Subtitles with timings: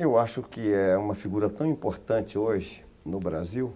[0.00, 3.72] Eu acho que é uma figura tão importante hoje no Brasil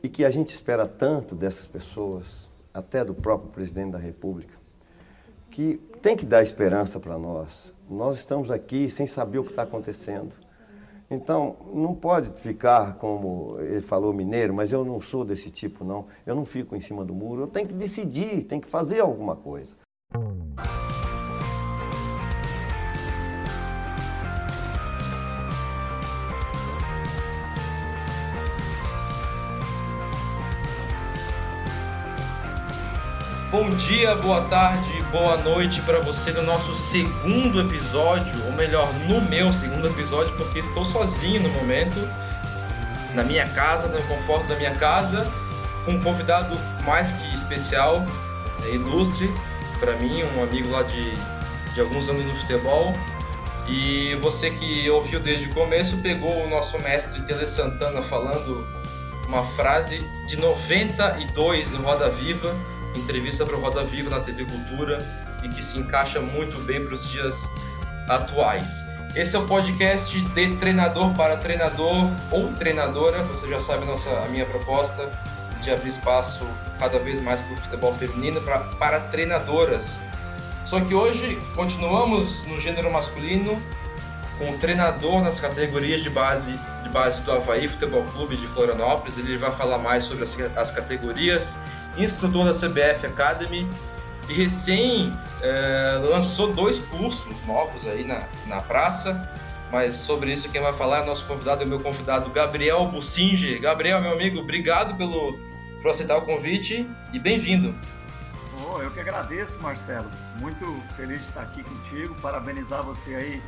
[0.00, 4.56] e que a gente espera tanto dessas pessoas, até do próprio presidente da República,
[5.50, 7.74] que tem que dar esperança para nós.
[7.90, 10.36] Nós estamos aqui sem saber o que está acontecendo.
[11.10, 16.06] Então, não pode ficar como ele falou mineiro, mas eu não sou desse tipo, não.
[16.24, 17.42] Eu não fico em cima do muro.
[17.42, 19.74] Eu tenho que decidir, tenho que fazer alguma coisa.
[33.78, 39.52] Dia, boa tarde, boa noite para você no nosso segundo episódio, ou melhor, no meu
[39.52, 41.96] segundo episódio, porque estou sozinho no momento,
[43.14, 45.24] na minha casa, no conforto da minha casa,
[45.84, 49.32] com um convidado mais que especial, né, ilustre
[49.78, 51.14] para mim, um amigo lá de,
[51.72, 52.92] de alguns anos no futebol.
[53.68, 58.66] E você que ouviu desde o começo pegou o nosso mestre Tele Santana falando
[59.28, 62.52] uma frase de 92 no Roda Viva
[62.96, 64.98] entrevista para o Roda Viva na TV Cultura
[65.42, 67.50] e que se encaixa muito bem para os dias
[68.08, 68.82] atuais.
[69.14, 73.22] Esse é o podcast de treinador para treinador ou treinadora.
[73.22, 75.10] Você já sabe a, nossa, a minha proposta
[75.62, 76.46] de abrir espaço
[76.78, 79.98] cada vez mais para o futebol feminino pra, para treinadoras.
[80.64, 83.60] Só que hoje continuamos no gênero masculino
[84.38, 86.52] com o treinador nas categorias de base,
[86.82, 89.18] de base do Havaí Futebol Clube de Florianópolis.
[89.18, 91.58] Ele vai falar mais sobre as, as categorias
[91.98, 93.68] instrutor da CBF Academy
[94.28, 99.30] e recém é, lançou dois cursos novos aí na, na praça.
[99.70, 103.60] Mas sobre isso quem vai falar é nosso convidado, é o meu convidado Gabriel Bussinger.
[103.60, 105.38] Gabriel, meu amigo, obrigado pelo,
[105.82, 107.74] por aceitar o convite e bem-vindo.
[108.66, 110.10] Oh, eu que agradeço, Marcelo.
[110.36, 110.64] Muito
[110.96, 112.14] feliz de estar aqui contigo.
[112.20, 113.42] Parabenizar você aí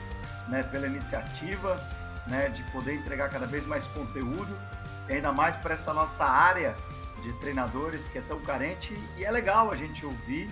[0.49, 1.81] né, pela iniciativa
[2.27, 4.49] né, de poder entregar cada vez mais conteúdo,
[5.09, 6.77] ainda mais para essa nossa área
[7.23, 10.49] de treinadores que é tão carente e é legal a gente ouvir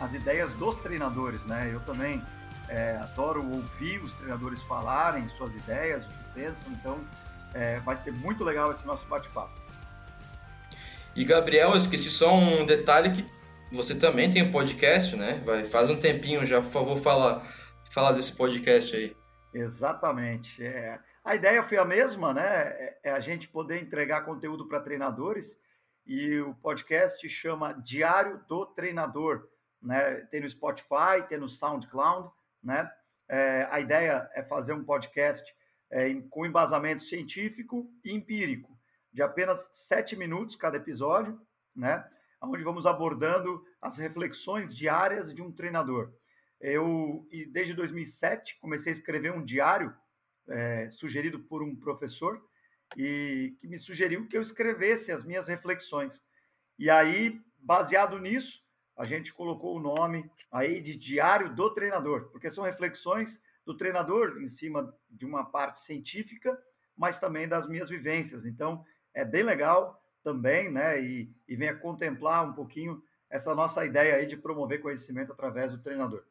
[0.00, 1.70] as ideias dos treinadores, né?
[1.72, 2.22] Eu também
[2.68, 6.98] é, adoro ouvir os treinadores falarem suas ideias, o que pensam, então
[7.54, 9.62] é, vai ser muito legal esse nosso bate-papo.
[11.14, 13.24] E Gabriel, eu esqueci só um detalhe que
[13.72, 15.40] você também tem um podcast, né?
[15.44, 17.42] Vai, faz um tempinho já, por favor, fala,
[17.90, 19.16] fala desse podcast aí.
[19.52, 20.64] Exatamente.
[20.64, 22.44] É, a ideia foi a mesma, né?
[22.44, 25.56] É, é a gente poder entregar conteúdo para treinadores
[26.06, 29.48] e o podcast chama Diário do Treinador,
[29.80, 30.16] né?
[30.30, 32.30] Tem no Spotify, tem no SoundCloud,
[32.62, 32.90] né?
[33.28, 35.54] É, a ideia é fazer um podcast
[35.90, 38.78] é, com embasamento científico e empírico,
[39.12, 41.40] de apenas sete minutos cada episódio,
[41.74, 42.06] né?
[42.42, 46.12] Onde vamos abordando as reflexões diárias de um treinador.
[46.60, 49.94] Eu, desde 2007, comecei a escrever um diário
[50.48, 52.42] é, sugerido por um professor,
[52.96, 56.24] e que me sugeriu que eu escrevesse as minhas reflexões.
[56.78, 58.64] E aí, baseado nisso,
[58.96, 64.38] a gente colocou o nome aí de Diário do Treinador, porque são reflexões do treinador
[64.40, 66.56] em cima de uma parte científica,
[66.96, 68.44] mas também das minhas vivências.
[68.44, 71.00] Então, é bem legal também, né?
[71.02, 75.82] E, e venha contemplar um pouquinho essa nossa ideia aí de promover conhecimento através do
[75.82, 76.24] treinador.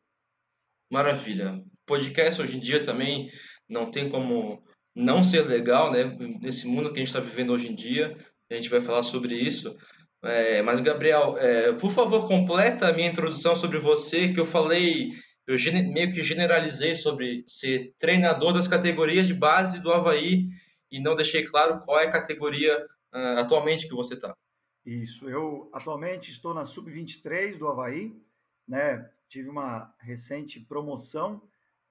[0.90, 1.64] Maravilha.
[1.86, 3.32] Podcast hoje em dia também
[3.68, 4.64] não tem como
[4.96, 6.04] não ser legal, né?
[6.42, 8.16] Nesse mundo que a gente está vivendo hoje em dia,
[8.52, 9.76] a gente vai falar sobre isso.
[10.24, 15.10] É, mas, Gabriel, é, por favor, completa a minha introdução sobre você, que eu falei,
[15.46, 15.58] eu
[15.92, 20.48] meio que generalizei sobre ser treinador das categorias de base do Havaí
[20.90, 24.34] e não deixei claro qual é a categoria uh, atualmente que você está.
[24.86, 28.16] Isso, eu atualmente estou na Sub-23 do Havaí,
[28.68, 29.10] né?
[29.28, 31.42] Tive uma recente promoção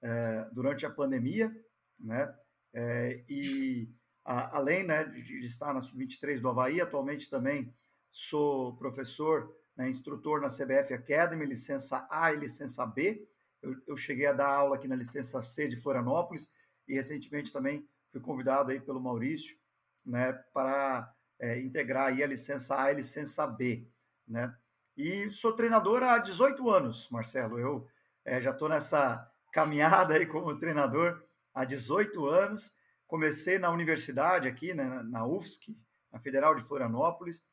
[0.01, 1.51] é, durante a pandemia,
[1.99, 2.33] né?
[2.73, 3.89] É, e
[4.25, 7.73] a, além né, de estar na Sub-23 do Havaí, atualmente também
[8.11, 13.27] sou professor, né, instrutor na CBF Academy, licença A e licença B.
[13.61, 16.49] Eu, eu, cheguei a dar aula aqui na licença C de Florianópolis
[16.87, 19.57] e recentemente também fui convidado aí pelo Maurício
[20.05, 23.87] né, para é, integrar aí a licença A e licença B.
[24.27, 24.53] Né?
[24.95, 27.57] E sou treinador há 18 anos, Marcelo.
[27.57, 27.87] Eu
[28.25, 31.23] é, já estou nessa caminhada aí como treinador
[31.53, 32.73] há 18 anos.
[33.07, 35.77] Comecei na universidade aqui, né, na UFSC,
[36.11, 37.43] na Federal de Florianópolis,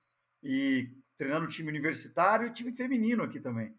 [0.43, 3.75] e treinando time universitário e time feminino aqui também.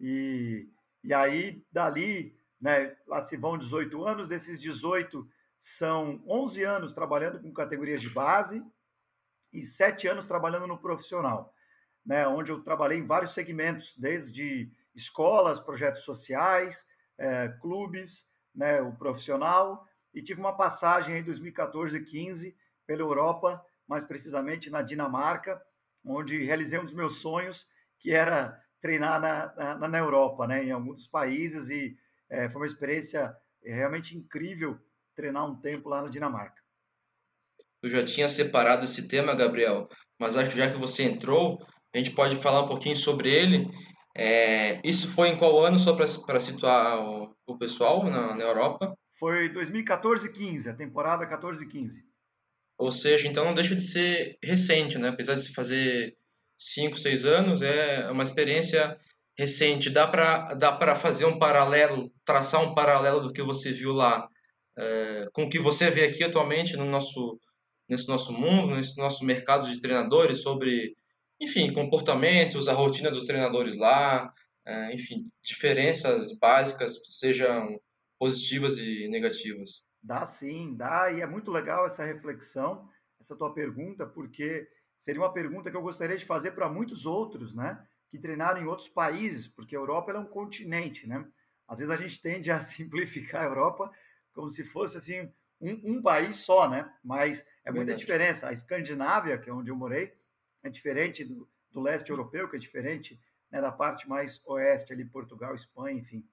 [0.00, 0.68] E,
[1.04, 5.28] e aí, dali, né, lá se vão 18 anos, desses 18
[5.58, 8.64] são 11 anos trabalhando com categorias de base
[9.52, 11.52] e 7 anos trabalhando no profissional,
[12.06, 16.86] né, onde eu trabalhei em vários segmentos, desde escolas, projetos sociais,
[17.18, 22.56] é, clubes, né, o profissional e tive uma passagem em 2014 e 15
[22.86, 25.60] pela Europa, mais precisamente na Dinamarca,
[26.04, 27.68] onde realizei um dos meus sonhos,
[27.98, 31.96] que era treinar na, na, na Europa, né, em alguns países, e
[32.30, 34.78] é, foi uma experiência realmente incrível
[35.14, 36.62] treinar um tempo lá na Dinamarca.
[37.82, 41.64] Eu já tinha separado esse tema, Gabriel, mas acho que já que você entrou,
[41.94, 43.68] a gente pode falar um pouquinho sobre ele.
[44.18, 48.92] É, isso foi em qual ano, só para situar o, o pessoal na, na Europa?
[49.16, 52.02] Foi 2014 15, a temporada 14 15.
[52.76, 55.08] Ou seja, então não deixa de ser recente, né?
[55.08, 56.16] Apesar de se fazer
[56.56, 58.98] 5, 6 anos, é uma experiência
[59.36, 59.88] recente.
[59.88, 64.28] Dá para dá fazer um paralelo, traçar um paralelo do que você viu lá
[64.76, 67.38] é, com o que você vê aqui atualmente no nosso
[67.88, 70.94] nesse nosso mundo, nesse nosso mercado de treinadores sobre,
[71.40, 74.32] enfim, comportamentos, a rotina dos treinadores lá,
[74.66, 77.80] é, enfim, diferenças básicas, sejam
[78.18, 79.86] positivas e negativas.
[80.02, 82.88] Dá sim, dá, e é muito legal essa reflexão,
[83.20, 84.68] essa tua pergunta, porque
[84.98, 88.66] seria uma pergunta que eu gostaria de fazer para muitos outros, né, que treinaram em
[88.66, 91.26] outros países, porque a Europa é um continente, né?
[91.66, 93.90] Às vezes a gente tende a simplificar a Europa
[94.32, 95.30] como se fosse assim
[95.60, 96.90] um, um país só, né?
[97.04, 97.98] Mas é muita Verdade.
[97.98, 98.48] diferença.
[98.48, 100.14] A Escandinávia, que é onde eu morei,
[100.68, 103.20] é diferente do, do leste europeu, que é diferente
[103.50, 106.24] né, da parte mais oeste, ali, Portugal, Espanha, enfim.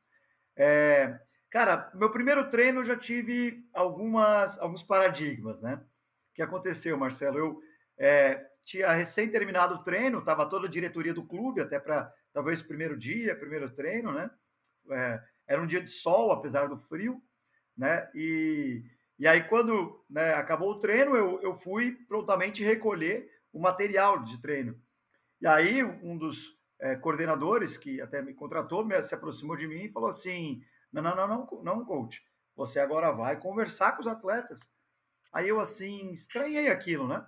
[0.56, 1.20] É,
[1.56, 5.76] Cara, meu primeiro treino eu já tive algumas, alguns paradigmas, né?
[5.76, 7.38] O que aconteceu, Marcelo?
[7.38, 7.62] Eu
[7.98, 12.62] é, tinha recém terminado o treino, estava toda a diretoria do clube, até para talvez
[12.62, 14.30] primeiro dia, primeiro treino, né?
[14.92, 17.24] É, era um dia de sol, apesar do frio,
[17.78, 18.10] né?
[18.14, 18.84] E,
[19.18, 24.38] e aí, quando né, acabou o treino, eu, eu fui prontamente recolher o material de
[24.42, 24.78] treino.
[25.40, 29.86] E aí, um dos é, coordenadores, que até me contratou, me, se aproximou de mim
[29.86, 30.62] e falou assim:
[30.92, 32.22] não, não, não, não, não, coach.
[32.54, 34.70] Você agora vai conversar com os atletas.
[35.32, 37.26] Aí eu, assim, estranhei aquilo, né?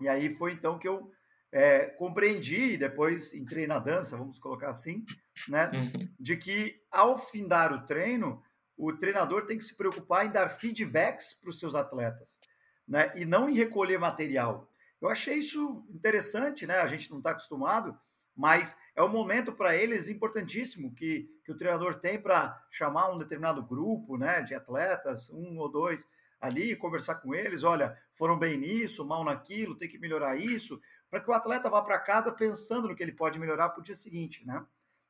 [0.00, 1.10] E aí foi então que eu
[1.52, 5.04] é, compreendi, e depois entrei na dança, vamos colocar assim,
[5.46, 5.70] né?
[5.74, 6.08] Uhum.
[6.18, 8.42] De que ao findar o treino,
[8.78, 12.40] o treinador tem que se preocupar em dar feedbacks para os seus atletas,
[12.88, 13.12] né?
[13.14, 14.70] E não em recolher material.
[15.04, 16.78] Eu achei isso interessante, né?
[16.78, 17.96] A gente não está acostumado
[18.36, 23.18] mas é um momento para eles importantíssimo que, que o treinador tem para chamar um
[23.18, 26.08] determinado grupo né, de atletas, um ou dois
[26.40, 31.20] ali, conversar com eles, olha, foram bem nisso, mal naquilo, tem que melhorar isso, para
[31.20, 33.94] que o atleta vá para casa pensando no que ele pode melhorar para o dia
[33.94, 34.62] seguinte, né?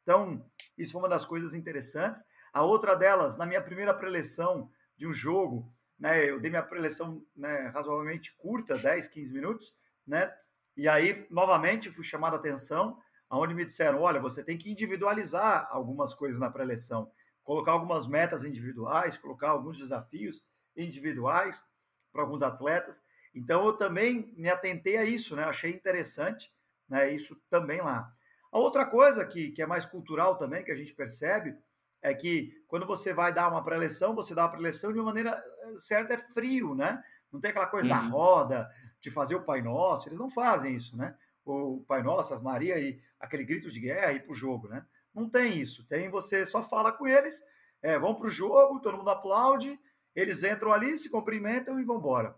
[0.03, 0.45] Então,
[0.77, 2.25] isso foi uma das coisas interessantes.
[2.53, 7.25] A outra delas, na minha primeira preleção de um jogo, né, eu dei minha preleção
[7.35, 9.75] né, razoavelmente curta, 10, 15 minutos,
[10.07, 10.33] né?
[10.77, 12.99] E aí, novamente, fui chamado a atenção
[13.31, 17.11] onde me disseram: olha, você tem que individualizar algumas coisas na pré-eleição,
[17.43, 20.43] colocar algumas metas individuais, colocar alguns desafios
[20.77, 21.65] individuais
[22.13, 23.03] para alguns atletas.
[23.35, 25.45] Então, eu também me atentei a isso, né?
[25.45, 26.53] Achei interessante
[26.89, 28.13] né, isso também lá.
[28.53, 31.57] A outra coisa que, que é mais cultural também, que a gente percebe,
[32.01, 35.43] é que quando você vai dar uma pré-eleição, você dá uma pré-eleição de uma maneira
[35.63, 37.03] eh, certa, é frio, né?
[37.33, 37.95] Não tem aquela coisa uhum.
[37.95, 38.71] da roda,
[39.05, 41.15] de fazer o Pai Nosso, eles não fazem isso, né?
[41.45, 44.83] O Pai Nosso, Maria e aquele grito de guerra e para o jogo, né?
[45.13, 45.87] Não tem isso.
[45.87, 47.45] Tem você só fala com eles,
[47.83, 49.79] é, vão para o jogo, todo mundo aplaude,
[50.17, 52.35] eles entram ali, se cumprimentam e vão embora.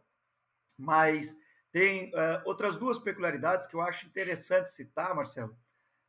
[0.76, 1.38] Mas
[1.70, 5.56] tem é, outras duas peculiaridades que eu acho interessante citar, Marcelo.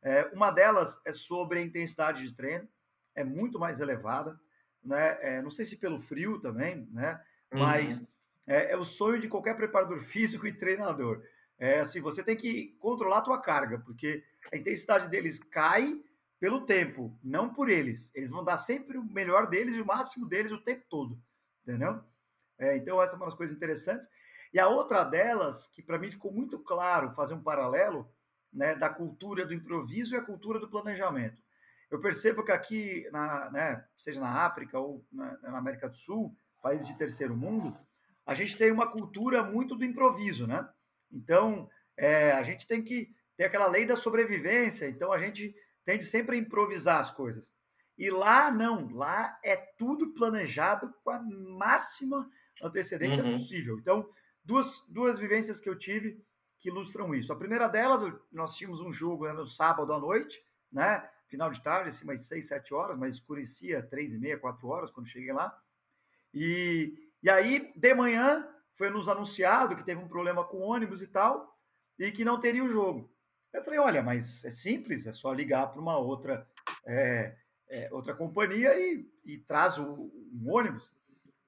[0.02, 2.68] É, uma delas é sobre a intensidade de treino,
[3.14, 4.36] é muito mais elevada,
[4.82, 5.18] né?
[5.20, 7.22] É, não sei se pelo frio também, né?
[7.48, 8.06] Mas uhum.
[8.48, 11.22] É, é, o sonho de qualquer preparador físico e treinador.
[11.58, 16.00] É assim, você tem que controlar a tua carga, porque a intensidade deles cai
[16.40, 18.10] pelo tempo, não por eles.
[18.14, 21.20] Eles vão dar sempre o melhor deles e o máximo deles o tempo todo,
[21.62, 22.00] entendeu?
[22.58, 24.08] É, então, essa é uma das coisas interessantes.
[24.52, 28.10] E a outra delas, que para mim ficou muito claro fazer um paralelo
[28.52, 31.42] né, da cultura do improviso e a cultura do planejamento.
[31.90, 36.34] Eu percebo que aqui, na, né, seja na África ou na, na, América do Sul,
[36.62, 37.76] países de terceiro mundo,
[38.28, 40.68] a gente tem uma cultura muito do improviso, né?
[41.10, 41.66] Então,
[41.96, 46.36] é, a gente tem que tem aquela lei da sobrevivência, então a gente tende sempre
[46.36, 47.54] a improvisar as coisas.
[47.96, 52.28] E lá não, lá é tudo planejado com a máxima
[52.62, 53.32] antecedência uhum.
[53.32, 53.78] possível.
[53.78, 54.10] Então,
[54.44, 56.22] duas, duas vivências que eu tive
[56.58, 57.32] que ilustram isso.
[57.32, 60.38] A primeira delas, nós tínhamos um jogo né, no sábado à noite,
[60.70, 61.08] né?
[61.28, 64.90] Final de tarde, assim, mais seis, sete horas, mas escurecia três e meia, quatro horas
[64.90, 65.56] quando cheguei lá.
[66.34, 71.06] E, e aí, de manhã, foi nos anunciado que teve um problema com ônibus e
[71.08, 71.58] tal,
[71.98, 73.12] e que não teria o jogo.
[73.52, 76.46] Eu falei, olha, mas é simples, é só ligar para uma outra,
[76.86, 77.34] é,
[77.68, 80.92] é, outra companhia e, e traz o, um ônibus.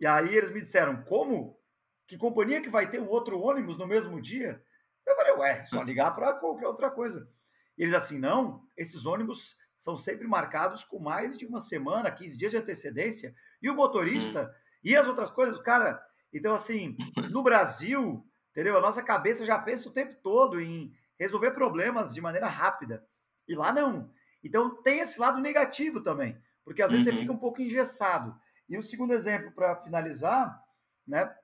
[0.00, 1.58] E aí eles me disseram, como?
[2.06, 4.62] Que companhia que vai ter um outro ônibus no mesmo dia?
[5.06, 7.28] Eu falei, ué, só ligar para qualquer outra coisa.
[7.76, 12.36] E eles assim, não, esses ônibus são sempre marcados com mais de uma semana, 15
[12.36, 14.69] dias de antecedência, e o motorista hum.
[14.82, 16.04] E as outras coisas, cara.
[16.32, 16.96] Então, assim,
[17.30, 18.76] no Brasil, entendeu?
[18.76, 23.06] A nossa cabeça já pensa o tempo todo em resolver problemas de maneira rápida.
[23.46, 24.12] E lá não.
[24.42, 27.12] Então, tem esse lado negativo também, porque às vezes uhum.
[27.12, 28.34] você fica um pouco engessado.
[28.68, 30.62] E o segundo exemplo, para finalizar,
[31.06, 31.34] né?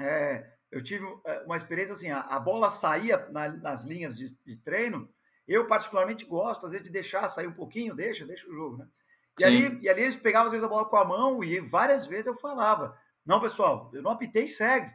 [0.00, 4.36] É, eu tive é, uma experiência assim: a, a bola saía na, nas linhas de,
[4.44, 5.08] de treino
[5.48, 8.86] eu, particularmente, gosto, às vezes, de deixar sair um pouquinho, deixa, deixa o jogo, né?
[9.40, 12.06] E ali, e ali eles pegavam, às vezes, a bola com a mão e várias
[12.06, 14.90] vezes eu falava, não, pessoal, eu não apitei, segue.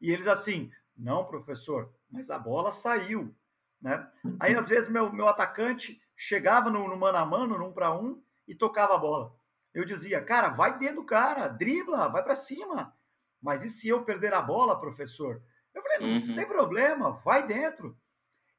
[0.00, 3.34] E eles assim, não, professor, mas a bola saiu,
[3.80, 4.08] né?
[4.38, 8.22] Aí, às vezes, meu, meu atacante chegava no, no mano a mano, num para um,
[8.46, 9.34] e tocava a bola.
[9.74, 12.94] Eu dizia, cara, vai dentro do cara, dribla, vai para cima.
[13.40, 15.42] Mas e se eu perder a bola, professor?
[15.74, 16.34] Eu falei, não uhum.
[16.34, 17.98] tem problema, vai dentro.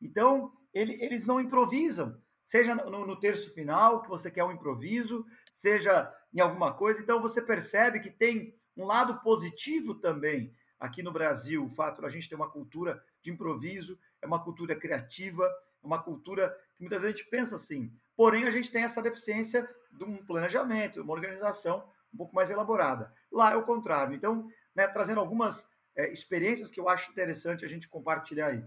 [0.02, 2.20] Então, ele, eles não improvisam.
[2.44, 7.02] Seja no, no, terço final, que você quer um improviso, seja em alguma coisa.
[7.02, 12.08] Então você percebe que tem um lado positivo também aqui no Brasil, o fato de
[12.08, 16.82] a gente ter uma cultura de improviso, é uma cultura criativa, é uma cultura que
[16.82, 17.94] muitas vezes a gente pensa assim.
[18.16, 22.52] Porém, a gente tem essa deficiência de um planejamento, de uma organização um pouco mais
[22.52, 23.14] elaborada.
[23.32, 24.14] Lá é o contrário.
[24.14, 28.64] Então, né, trazendo algumas é, experiências que eu acho interessante a gente compartilhar aí.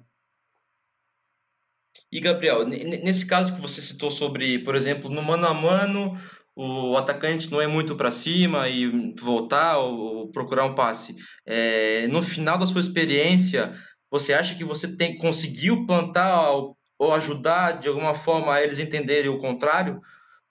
[2.11, 6.17] E, Gabriel, nesse caso que você citou sobre, por exemplo, no mano a mano,
[6.55, 11.15] o atacante não é muito para cima e voltar ou procurar um passe.
[11.45, 13.75] É, no final da sua experiência,
[14.11, 16.51] você acha que você tem conseguiu plantar
[16.99, 20.01] ou ajudar de alguma forma a eles entenderem o contrário?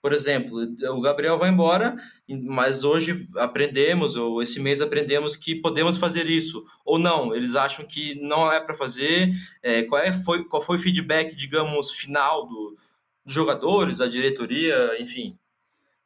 [0.06, 0.56] Por exemplo,
[0.92, 1.96] o Gabriel vai embora,
[2.28, 7.84] mas hoje aprendemos, ou esse mês aprendemos que podemos fazer isso, ou não, eles acham
[7.84, 9.32] que não é para fazer.
[9.60, 12.78] É, qual, é, foi, qual foi o feedback, digamos, final do,
[13.24, 15.36] dos jogadores, da diretoria, enfim?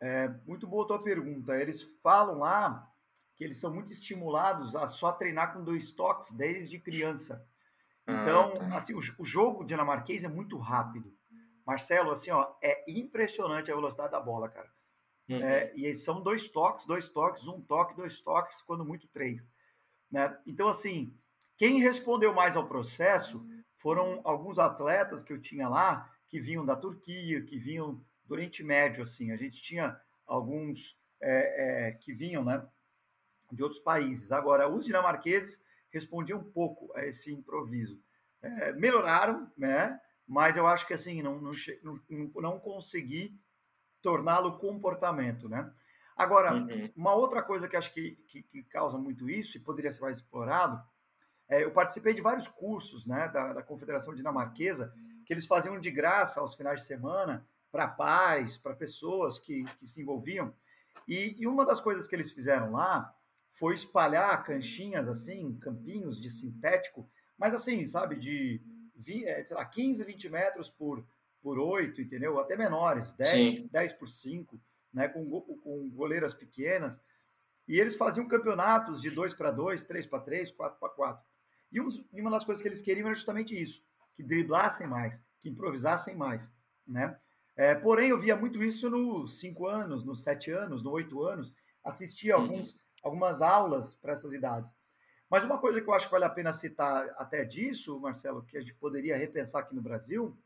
[0.01, 1.55] É, muito boa a tua pergunta.
[1.61, 2.91] Eles falam lá
[3.37, 7.47] que eles são muito estimulados a só treinar com dois toques desde criança.
[8.07, 8.77] Ah, então, ah, tá.
[8.79, 11.13] assim, o, o jogo dinamarquês é muito rápido.
[11.71, 14.69] Marcelo, assim, ó, é impressionante a velocidade da bola, cara.
[15.29, 15.41] Uhum.
[15.41, 19.49] É, e são dois toques, dois toques, um toque, dois toques, quando muito três.
[20.11, 20.37] Né?
[20.45, 21.17] Então, assim,
[21.57, 23.47] quem respondeu mais ao processo
[23.77, 28.65] foram alguns atletas que eu tinha lá, que vinham da Turquia, que vinham do Oriente
[28.65, 29.31] Médio, assim.
[29.31, 29.97] A gente tinha
[30.27, 32.67] alguns é, é, que vinham, né,
[33.53, 34.33] de outros países.
[34.33, 38.03] Agora, os dinamarqueses respondiam um pouco a esse improviso.
[38.43, 40.01] É, melhoraram, né?
[40.31, 41.51] Mas eu acho que assim, não, não,
[41.83, 43.37] não, não consegui
[44.01, 45.69] torná-lo comportamento, né?
[46.17, 46.89] Agora, uhum.
[46.95, 50.19] uma outra coisa que acho que, que, que, causa muito isso e poderia ser mais
[50.19, 50.81] explorado,
[51.49, 54.95] é, eu participei de vários cursos né, da, da Confederação Dinamarquesa,
[55.27, 59.87] que eles faziam de graça aos finais de semana para pais, para pessoas que, que
[59.87, 60.55] se envolviam.
[61.09, 63.13] E, e uma das coisas que eles fizeram lá
[63.49, 68.63] foi espalhar canchinhas assim, campinhos de sintético, mas assim, sabe, de
[69.25, 71.05] é, sei lá, 15, 20 metros por,
[71.41, 72.39] por 8, entendeu?
[72.39, 74.61] Até menores, 10, 10 por 5,
[74.93, 75.09] né?
[75.09, 77.01] com, com goleiras pequenas.
[77.67, 81.25] E eles faziam campeonatos de 2 para 2, 3 para 3, 4 para 4.
[81.73, 81.81] E,
[82.21, 83.85] uma das coisas que eles queriam era justamente isso,
[84.17, 86.51] que driblassem mais, que improvisassem mais,
[86.87, 87.17] né?
[87.57, 91.53] É, porém, eu via muito isso nos 5 anos, nos 7 anos, nos 8 anos,
[91.85, 92.43] assistia uhum.
[92.43, 94.75] alguns, algumas aulas para essas idades.
[95.31, 98.57] Mas uma coisa que eu acho que vale a pena citar até disso, Marcelo, que
[98.57, 100.37] a gente poderia repensar aqui no Brasil,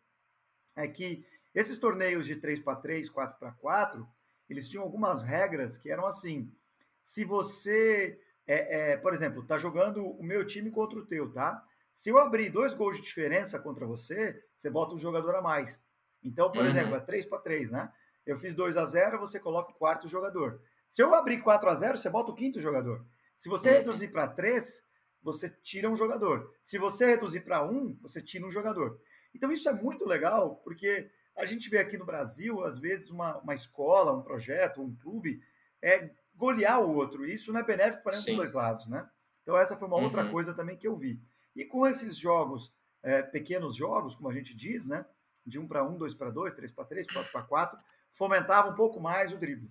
[0.76, 1.24] é que
[1.54, 4.06] esses torneios de 3 para 3, 4 para 4,
[4.48, 6.52] eles tinham algumas regras que eram assim:
[7.00, 11.64] se você, é, é, por exemplo, está jogando o meu time contra o teu, tá?
[11.90, 15.80] Se eu abrir dois gols de diferença contra você, você bota um jogador a mais.
[16.22, 16.68] Então, por uhum.
[16.68, 17.90] exemplo, é 3 para 3, né?
[18.26, 20.60] Eu fiz 2 a 0 você coloca o quarto jogador.
[20.88, 23.06] Se eu abrir 4 a 0 você bota o quinto jogador.
[23.36, 23.74] Se você uhum.
[23.76, 24.86] reduzir para três,
[25.22, 26.54] você tira um jogador.
[26.62, 29.00] Se você reduzir para um, você tira um jogador.
[29.34, 33.38] Então isso é muito legal, porque a gente vê aqui no Brasil, às vezes, uma,
[33.38, 35.42] uma escola, um projeto, um clube,
[35.82, 37.26] é golear o outro.
[37.26, 39.08] E isso não é benéfico para nenhum dos dois lados, né?
[39.42, 40.04] Então essa foi uma uhum.
[40.04, 41.20] outra coisa também que eu vi.
[41.54, 42.72] E com esses jogos,
[43.02, 45.04] é, pequenos jogos, como a gente diz, né?
[45.44, 47.78] De um para um, dois para dois, três para três, quatro para quatro,
[48.10, 49.70] fomentava um pouco mais o drible.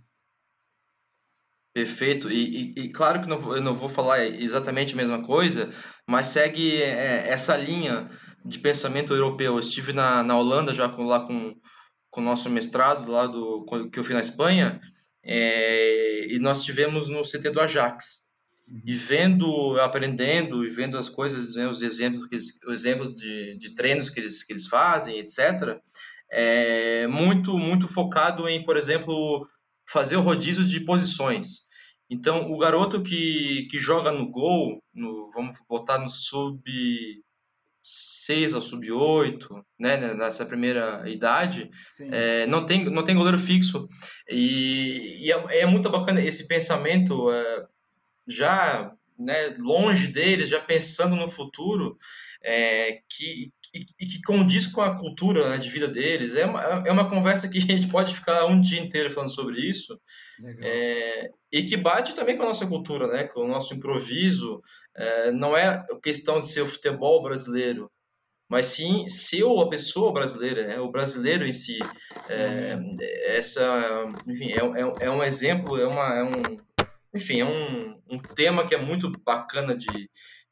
[1.74, 2.32] Perfeito.
[2.32, 5.72] E, e, e, claro que não, eu não vou falar exatamente a mesma coisa,
[6.08, 8.10] mas segue é, essa linha
[8.46, 9.54] de pensamento europeu.
[9.54, 11.56] Eu estive na, na Holanda já com, lá com,
[12.12, 14.80] com o nosso mestrado, lá do, que eu fiz na Espanha,
[15.26, 18.22] é, e nós tivemos no CT do Ajax.
[18.70, 18.82] Uhum.
[18.86, 23.58] E vendo, aprendendo e vendo as coisas, né, os exemplos, que eles, os exemplos de,
[23.58, 25.80] de treinos que eles, que eles fazem, etc.,
[26.36, 29.48] é muito, muito focado em, por exemplo,
[29.94, 31.68] fazer o rodízio de posições.
[32.10, 36.62] Então, o garoto que, que joga no gol, no, vamos botar no sub
[37.82, 41.70] 6 ou sub 8, né, nessa primeira idade,
[42.12, 43.88] é, não, tem, não tem goleiro fixo.
[44.28, 47.66] E, e é, é, muito bacana esse pensamento, é,
[48.28, 51.98] já né, longe deles, já pensando no futuro,
[52.42, 56.36] é, que, e, e, que condiz com a cultura né, de vida deles.
[56.36, 59.60] É uma, é uma conversa que a gente pode ficar um dia inteiro falando sobre
[59.60, 60.00] isso.
[60.62, 64.62] É, e que bate também com a nossa cultura, né, com o nosso improviso.
[64.96, 67.90] É, não é questão de ser o futebol brasileiro,
[68.48, 71.80] mas sim ser a pessoa brasileira, né, o brasileiro em si.
[72.30, 72.78] É,
[73.38, 73.64] essa,
[74.28, 76.58] enfim, é, é, é, um exemplo, é, uma, é um,
[77.16, 80.10] enfim, é um, um tema que é muito bacana de,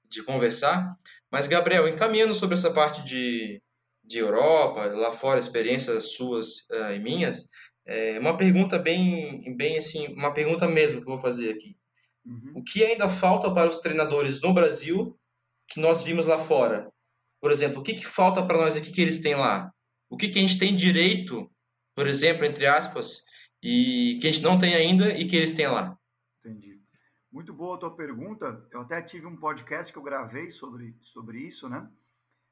[0.10, 0.96] de conversar.
[1.32, 3.62] Mas, Gabriel, encaminhando sobre essa parte de,
[4.04, 7.48] de Europa, lá fora, experiências suas uh, e minhas,
[7.86, 11.76] é uma pergunta bem, bem assim, uma pergunta mesmo que eu vou fazer aqui.
[12.26, 12.54] Uhum.
[12.58, 15.18] O que ainda falta para os treinadores no Brasil
[15.68, 16.92] que nós vimos lá fora?
[17.42, 19.72] Por exemplo, o que, que falta para nós aqui que eles têm lá?
[20.10, 21.50] O que, que a gente tem direito,
[21.96, 23.24] por exemplo, entre aspas,
[23.64, 25.98] e que a gente não tem ainda e que eles têm lá?
[26.46, 26.71] Entendi.
[27.32, 28.68] Muito boa a tua pergunta.
[28.72, 31.90] Eu até tive um podcast que eu gravei sobre, sobre isso, né?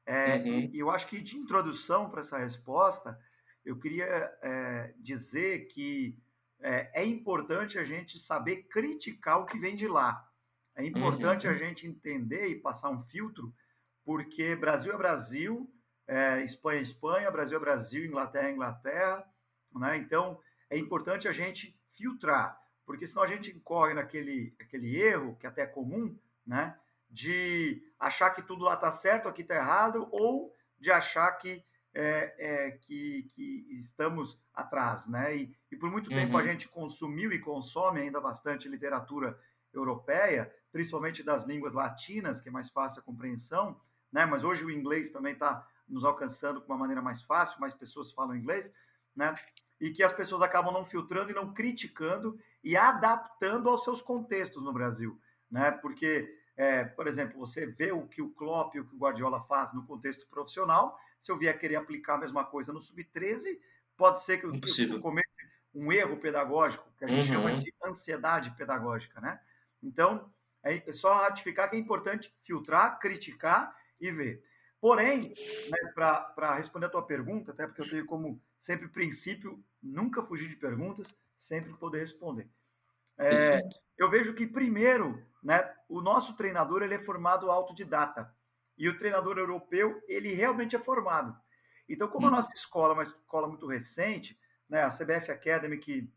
[0.06, 0.70] É, uhum.
[0.72, 3.18] e, eu acho que de introdução para essa resposta,
[3.64, 4.06] eu queria
[4.42, 6.18] é, dizer que
[6.60, 10.26] é, é, importante a gente saber criticar o que vem de lá.
[10.74, 11.52] É importante uhum.
[11.52, 13.54] a gente entender e passar um filtro,
[14.02, 15.70] porque Brasil é Brasil,
[16.06, 19.24] é, Espanha é Espanha, Brasil é Brasil, Inglaterra é Inglaterra,
[19.74, 19.96] né?
[19.98, 22.59] Então, é importante a gente filtrar
[22.90, 26.76] porque senão a gente incorre naquele aquele erro, que até é comum, né?
[27.08, 31.64] De achar que tudo lá está certo, aqui está errado, ou de achar que,
[31.94, 35.36] é, é, que, que, estamos atrás, né?
[35.36, 36.16] E, e por muito uhum.
[36.16, 36.46] tempo a uhum.
[36.46, 39.38] gente consumiu e consome ainda bastante literatura
[39.72, 44.26] europeia, principalmente das línguas latinas, que é mais fácil a compreensão, né?
[44.26, 48.10] Mas hoje o inglês também está nos alcançando com uma maneira mais fácil, mais pessoas
[48.10, 48.72] falam inglês,
[49.14, 49.32] né?
[49.80, 54.62] E que as pessoas acabam não filtrando e não criticando e adaptando aos seus contextos
[54.62, 55.20] no Brasil,
[55.50, 55.70] né?
[55.70, 59.40] Porque, é, por exemplo, você vê o que o Klopp e o que o Guardiola
[59.42, 63.58] faz no contexto profissional, se eu vier querer aplicar a mesma coisa no sub-13,
[63.96, 65.28] pode ser que eu, que eu cometa
[65.74, 67.42] um erro pedagógico, que a gente uhum.
[67.42, 69.40] chama de ansiedade pedagógica, né?
[69.82, 74.44] Então, é só ratificar que é importante filtrar, criticar e ver.
[74.80, 75.34] Porém,
[75.70, 80.48] né, para responder a tua pergunta, até porque eu tenho como sempre princípio nunca fugir
[80.48, 82.46] de perguntas, sempre poder responder.
[83.18, 83.60] É,
[83.98, 88.32] eu vejo que, primeiro, né, o nosso treinador ele é formado autodidata.
[88.76, 91.36] E o treinador europeu, ele realmente é formado.
[91.88, 92.32] Então, como a hum.
[92.32, 96.12] nossa escola é uma escola muito recente, né, a CBF Academy, que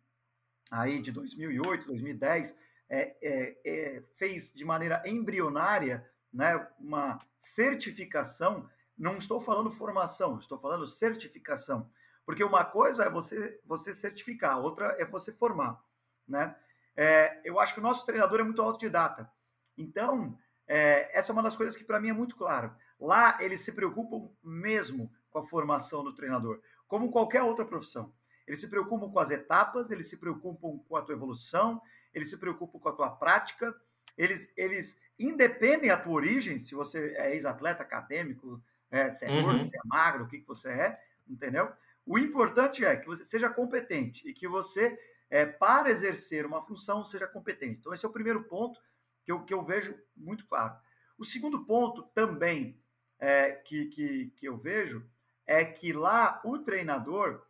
[0.69, 2.55] aí de 2008, 2010,
[2.89, 8.69] é, é, é, fez de maneira embrionária né, uma certificação.
[8.97, 11.89] Não estou falando formação, estou falando certificação.
[12.25, 15.83] Porque uma coisa é você, você certificar, outra é você formar,
[16.27, 16.55] né?
[16.95, 19.29] É, eu acho que o nosso treinador é muito autodidata.
[19.77, 22.73] Então, é, essa é uma das coisas que para mim é muito claro.
[22.99, 28.13] Lá, eles se preocupam mesmo com a formação do treinador, como qualquer outra profissão.
[28.47, 31.81] Eles se preocupam com as etapas, eles se preocupam com a tua evolução,
[32.13, 33.75] eles se preocupam com a tua prática,
[34.17, 39.43] eles, eles independem da tua origem, se você é ex-atleta acadêmico, é, se é uhum.
[39.43, 41.71] gordo, se é magro, o que, que você é, entendeu?
[42.05, 44.97] O importante é que você seja competente e que você,
[45.29, 47.79] é, para exercer uma função, seja competente.
[47.79, 48.79] Então, esse é o primeiro ponto
[49.23, 50.75] que eu, que eu vejo muito claro.
[51.17, 52.81] O segundo ponto também
[53.19, 55.09] é, que, que, que eu vejo
[55.45, 57.45] é que lá o treinador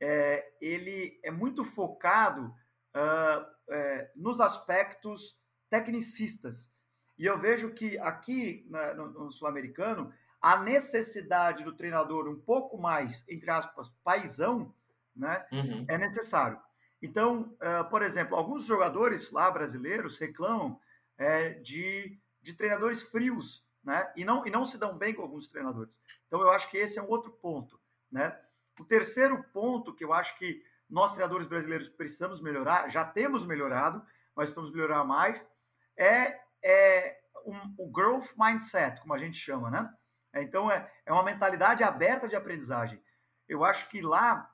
[0.00, 2.54] é, ele é muito focado
[2.94, 5.38] uh, é, nos aspectos
[5.68, 6.70] tecnicistas.
[7.18, 10.12] E eu vejo que aqui né, no, no sul-americano
[10.46, 14.72] a necessidade do treinador um pouco mais, entre aspas, paisão,
[15.14, 15.84] né, uhum.
[15.88, 16.56] é necessário.
[17.02, 20.80] Então, uh, por exemplo, alguns jogadores lá brasileiros reclamam
[21.18, 25.48] é, de, de treinadores frios, né, e não, e não se dão bem com alguns
[25.48, 26.00] treinadores.
[26.28, 28.40] Então, eu acho que esse é um outro ponto, né.
[28.78, 34.00] O terceiro ponto que eu acho que nós, treinadores brasileiros, precisamos melhorar, já temos melhorado,
[34.36, 35.44] mas precisamos melhorar mais,
[35.96, 39.92] é, é um, o growth mindset, como a gente chama, né?
[40.36, 43.02] É, então, é, é uma mentalidade aberta de aprendizagem.
[43.48, 44.52] Eu acho que lá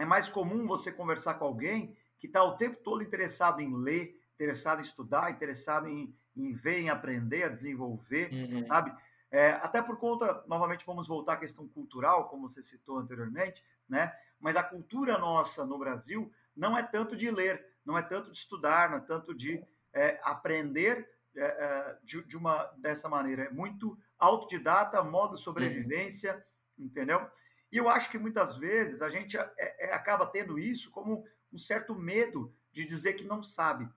[0.00, 4.18] é mais comum você conversar com alguém que está o tempo todo interessado em ler,
[4.34, 8.64] interessado em estudar, interessado em, em ver, em aprender, a desenvolver, uhum.
[8.64, 8.94] sabe?
[9.30, 14.14] É, até por conta, novamente, vamos voltar à questão cultural, como você citou anteriormente, né?
[14.40, 18.38] Mas a cultura nossa no Brasil não é tanto de ler, não é tanto de
[18.38, 23.44] estudar, não é tanto de é, aprender é, é de, de, uma dessa maneira.
[23.44, 26.34] É muito autodidata, modo sobrevivência,
[26.78, 26.86] uhum.
[26.86, 27.26] entendeu?
[27.70, 31.58] E eu acho que muitas vezes a gente é, é, acaba tendo isso como um
[31.58, 33.88] certo medo de dizer que não sabe.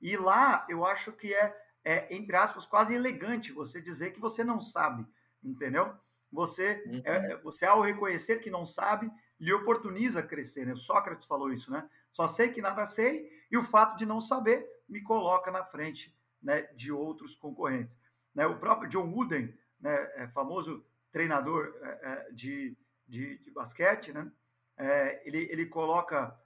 [0.00, 4.44] E lá eu acho que é é, entre aspas, quase elegante você dizer que você
[4.44, 5.06] não sabe,
[5.42, 5.94] entendeu?
[6.30, 7.02] Você, uhum.
[7.04, 10.66] é, você ao reconhecer que não sabe, lhe oportuniza crescer.
[10.66, 10.76] Né?
[10.76, 11.88] Sócrates falou isso, né?
[12.12, 16.14] Só sei que nada sei e o fato de não saber me coloca na frente
[16.42, 17.98] né, de outros concorrentes.
[18.34, 18.46] Né?
[18.46, 24.30] O próprio John Wooden, né, é famoso treinador é, é de, de, de, basquete, né?
[24.76, 26.38] É, ele, ele coloca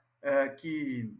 [0.57, 1.15] que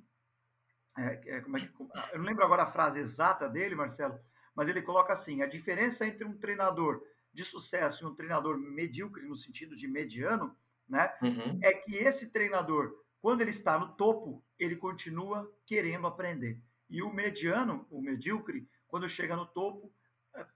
[2.12, 4.20] eu não lembro agora a frase exata dele, Marcelo,
[4.56, 7.02] mas ele coloca assim: a diferença entre um treinador
[7.34, 10.56] de sucesso e um treinador medíocre, no sentido de mediano,
[10.88, 11.60] né, uhum.
[11.62, 16.62] é que esse treinador, quando ele está no topo, ele continua querendo aprender.
[16.90, 19.92] E o mediano, o medíocre, quando chega no topo,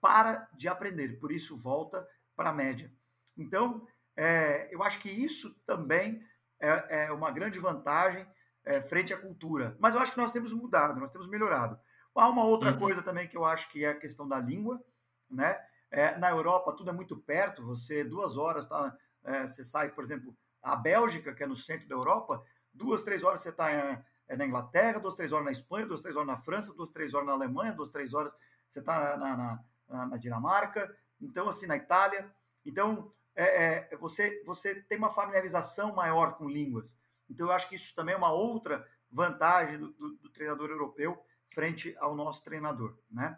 [0.02, 2.92] para de aprender, por isso volta para a média.
[3.38, 6.22] Então, é, eu acho que isso também
[6.60, 8.28] é, é uma grande vantagem
[8.66, 9.78] é, frente à cultura.
[9.80, 11.80] Mas eu acho que nós temos mudado, nós temos melhorado.
[12.16, 12.80] Há uma outra uhum.
[12.80, 14.84] coisa também que eu acho que é a questão da língua,
[15.30, 15.60] né?
[15.92, 20.04] É, na Europa tudo é muito perto, você duas horas tá, é, você sai, por
[20.04, 24.36] exemplo, a Bélgica, que é no centro da Europa, duas, três horas você está é,
[24.36, 27.28] na Inglaterra, duas, três horas na Espanha, duas, três horas na França, duas, três horas
[27.28, 28.36] na Alemanha, duas, três horas
[28.70, 32.32] você está na, na, na, na, Dinamarca, então assim, na Itália.
[32.66, 36.98] Então, é, é, você, você tem uma familiarização maior com línguas.
[37.30, 41.24] Então, eu acho que isso também é uma outra vantagem do, do, do treinador europeu
[41.52, 43.38] frente ao nosso treinador, né?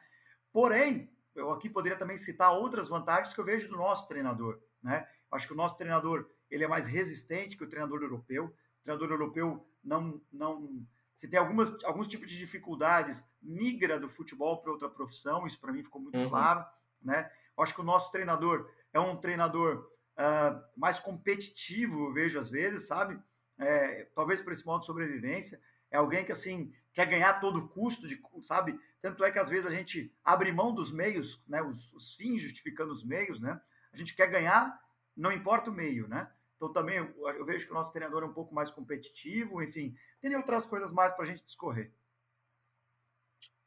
[0.52, 5.08] Porém, eu aqui poderia também citar outras vantagens que eu vejo do nosso treinador, né?
[5.32, 8.46] Acho que o nosso treinador ele é mais resistente que o treinador europeu.
[8.46, 10.86] O treinador europeu não não
[11.22, 15.46] se tem algumas alguns tipos de dificuldades, migra do futebol para outra profissão.
[15.46, 16.30] Isso para mim ficou muito uhum.
[16.30, 16.66] claro,
[17.02, 17.30] né?
[17.58, 22.88] Acho que o nosso treinador é um treinador uh, mais competitivo, eu vejo às vezes,
[22.88, 23.22] sabe?
[23.62, 28.08] é, talvez por esse modo de sobrevivência, é alguém que assim quer ganhar todo custo,
[28.08, 28.78] de, sabe?
[29.02, 31.62] Tanto é que às vezes a gente abre mão dos meios, né?
[31.62, 33.62] Os, os fins justificando os meios, né?
[33.94, 34.80] A gente quer ganhar,
[35.16, 36.30] não importa o meio, né?
[36.62, 40.36] Então também eu, vejo que o nosso treinador é um pouco mais competitivo, enfim, tem
[40.36, 41.92] outras coisas mais para a gente discorrer.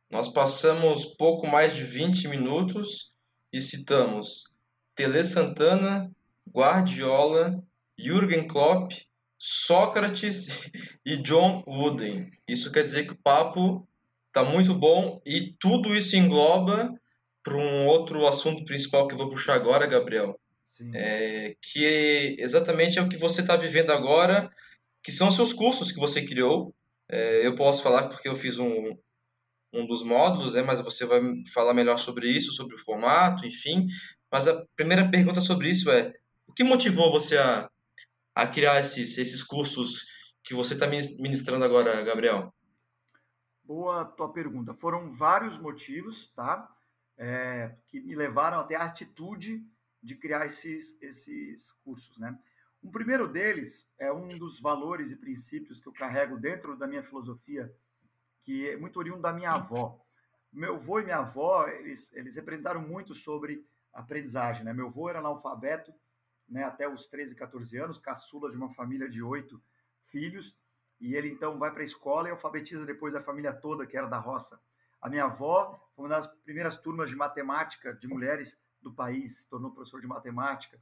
[0.08, 3.12] Nós passamos pouco mais de 20 minutos
[3.52, 4.54] e citamos
[4.94, 6.08] Tele Santana,
[6.48, 7.60] Guardiola,
[7.98, 8.92] Jürgen Klopp
[9.36, 10.46] Sócrates
[11.04, 12.30] e John Wooden.
[12.46, 13.88] Isso quer dizer que o papo
[14.28, 16.94] está muito bom e tudo isso engloba
[17.42, 20.38] para um outro assunto principal que eu vou puxar agora, Gabriel.
[20.94, 24.50] É, que exatamente é o que você está vivendo agora,
[25.02, 26.74] que são os seus cursos que você criou.
[27.08, 28.96] É, eu posso falar porque eu fiz um,
[29.72, 31.20] um dos módulos, né, mas você vai
[31.52, 33.86] falar melhor sobre isso, sobre o formato, enfim.
[34.30, 36.12] Mas a primeira pergunta sobre isso é:
[36.46, 37.68] o que motivou você a
[38.34, 40.06] a criar esses, esses cursos
[40.42, 42.52] que você está ministrando agora, Gabriel?
[43.62, 44.74] Boa tua pergunta.
[44.74, 46.68] Foram vários motivos, tá?
[47.16, 49.64] É, que me levaram até a atitude
[50.04, 52.38] de criar esses, esses cursos, né?
[52.82, 57.02] Um primeiro deles é um dos valores e princípios que eu carrego dentro da minha
[57.02, 57.74] filosofia,
[58.42, 59.98] que é muito oriundo da minha avó.
[60.52, 64.74] Meu avô e minha avó, eles, eles representaram muito sobre aprendizagem, né?
[64.74, 65.94] Meu avô era analfabeto
[66.46, 69.62] né, até os 13, 14 anos, caçula de uma família de oito
[70.02, 70.54] filhos,
[71.00, 74.06] e ele então vai para a escola e alfabetiza depois a família toda, que era
[74.06, 74.60] da roça.
[75.00, 79.48] A minha avó foi uma das primeiras turmas de matemática de mulheres do país, se
[79.48, 80.80] tornou professor de matemática.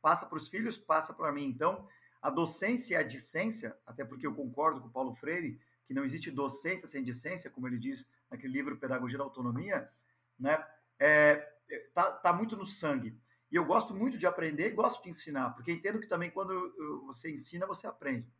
[0.00, 1.44] Passa para os filhos, passa para mim.
[1.44, 1.86] Então,
[2.22, 6.04] a docência e a discência, até porque eu concordo com o Paulo Freire, que não
[6.04, 9.90] existe docência sem discência, como ele diz naquele livro Pedagogia da Autonomia,
[10.38, 10.64] né?
[10.98, 13.18] É, é tá, tá muito no sangue.
[13.50, 16.72] E eu gosto muito de aprender e gosto de ensinar, porque entendo que também quando
[17.06, 18.32] você ensina, você aprende.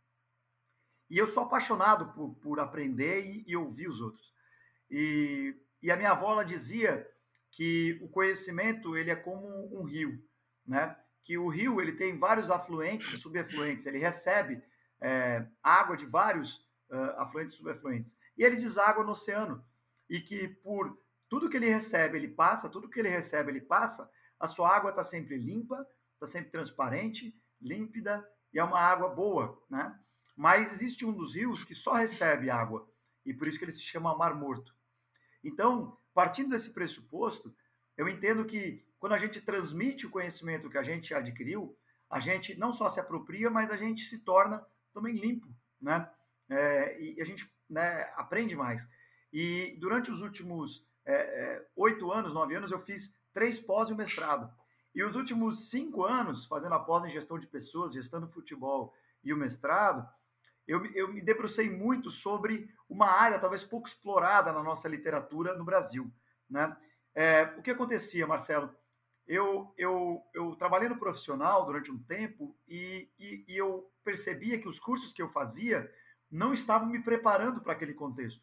[1.10, 4.32] E eu sou apaixonado por, por aprender e, e ouvir os outros.
[4.88, 7.10] E, e a minha avó ela dizia
[7.50, 9.46] que o conhecimento ele é como
[9.78, 10.22] um rio,
[10.66, 10.96] né?
[11.24, 13.86] Que o rio ele tem vários afluentes e subafluentes.
[13.86, 14.62] Ele recebe
[15.00, 16.56] é, água de vários
[16.90, 18.16] uh, afluentes e subafluentes.
[18.36, 19.64] E ele deságua no oceano.
[20.08, 20.96] E que por
[21.28, 24.90] tudo que ele recebe, ele passa, tudo que ele recebe, ele passa, a sua água
[24.90, 29.96] está sempre limpa, está sempre transparente, límpida e é uma água boa, né?
[30.36, 32.90] mas existe um dos rios que só recebe água,
[33.24, 34.74] e por isso que ele se chama Mar Morto.
[35.44, 37.50] Então, partindo desse pressuposto,
[37.96, 41.74] eu entendo que quando a gente transmite o conhecimento que a gente adquiriu,
[42.10, 45.48] a gente não só se apropria, mas a gente se torna também limpo,
[45.80, 46.10] né?
[46.50, 48.86] É, e a gente né, aprende mais.
[49.32, 53.88] E durante os últimos é, é, oito é, anos, nove anos, eu fiz três pós
[53.88, 54.52] e um mestrado.
[54.94, 58.92] E os últimos cinco anos, fazendo a pós em gestão de pessoas, gestão do futebol
[59.24, 60.06] e o mestrado,
[60.70, 65.64] eu, eu me debrucei muito sobre uma área talvez pouco explorada na nossa literatura no
[65.64, 66.12] Brasil.
[66.48, 66.76] Né?
[67.14, 68.74] É, o que acontecia, Marcelo?
[69.30, 74.66] eu, eu, eu trabalhei no profissional durante um tempo e, e, e eu percebia que
[74.66, 75.88] os cursos que eu fazia
[76.28, 78.42] não estavam me preparando para aquele contexto.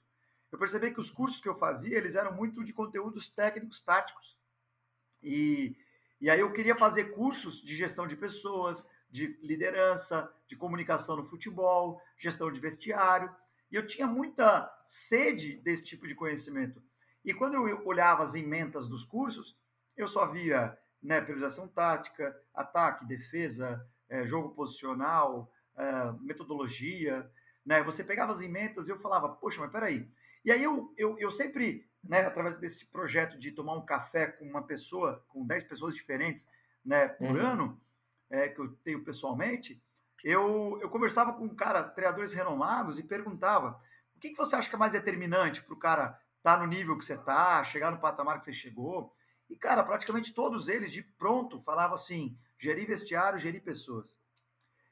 [0.50, 4.38] Eu percebi que os cursos que eu fazia, eles eram muito de conteúdos técnicos, táticos.
[5.22, 5.76] E,
[6.22, 11.26] e aí eu queria fazer cursos de gestão de pessoas, de liderança, de comunicação no
[11.26, 13.34] futebol, gestão de vestiário.
[13.72, 16.82] E eu tinha muita sede desse tipo de conhecimento.
[17.24, 19.58] E quando eu olhava as ementas dos cursos,
[19.96, 27.30] eu só via né, priorização tática, ataque, defesa, é, jogo posicional, é, metodologia.
[27.65, 27.84] Né?
[27.84, 30.10] Você pegava as emendas e eu falava, poxa, mas peraí.
[30.46, 34.46] E aí eu, eu, eu sempre, né, através desse projeto de tomar um café com
[34.46, 36.48] uma pessoa, com 10 pessoas diferentes
[36.86, 37.46] né, por uhum.
[37.46, 37.82] ano,
[38.30, 39.82] é, que eu tenho pessoalmente,
[40.24, 43.80] eu, eu conversava com um cara, treinadores renomados, e perguntava
[44.16, 46.66] o que, que você acha que é mais determinante para o cara estar tá no
[46.66, 49.13] nível que você está, chegar no patamar que você chegou.
[49.50, 54.18] E, cara, praticamente todos eles, de pronto, falavam assim: gerir vestiário, gerir pessoas.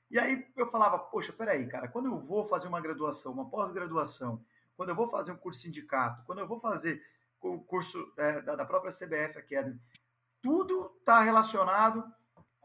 [0.10, 4.43] E aí eu falava: poxa, peraí, cara, quando eu vou fazer uma graduação, uma pós-graduação,
[4.78, 7.04] quando eu vou fazer um curso sindicato, quando eu vou fazer
[7.41, 9.80] o curso é, da, da, própria CBF Academy,
[10.41, 12.04] tudo está relacionado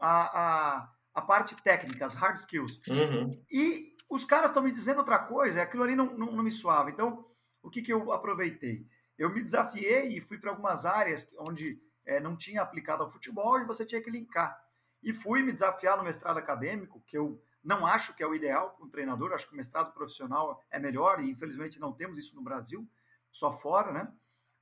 [0.01, 2.81] à, à, à, parte técnica, as hard skills.
[2.89, 3.31] Uhum.
[3.49, 6.89] E os caras estão me dizendo outra coisa, aquilo ali não, não, não me suava.
[6.89, 7.25] Então,
[7.61, 8.85] o que, que eu aproveitei?
[9.21, 13.59] eu me desafiei e fui para algumas áreas onde é, não tinha aplicado ao futebol
[13.59, 14.59] e você tinha que linkar.
[15.03, 18.71] E fui me desafiar no mestrado acadêmico, que eu não acho que é o ideal
[18.71, 22.35] para um treinador, acho que o mestrado profissional é melhor e infelizmente não temos isso
[22.35, 22.89] no Brasil,
[23.29, 24.11] só fora, né?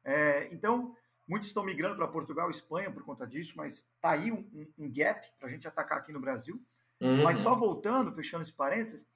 [0.03, 0.93] É, então,
[1.29, 4.91] muitos estão migrando para Portugal e Espanha por conta disso, mas tá aí um, um,
[4.91, 6.59] gap para a gente atacar aqui no Brasil.
[6.99, 7.23] Uhum.
[7.23, 9.07] Mas só voltando, fechando esse parênteses,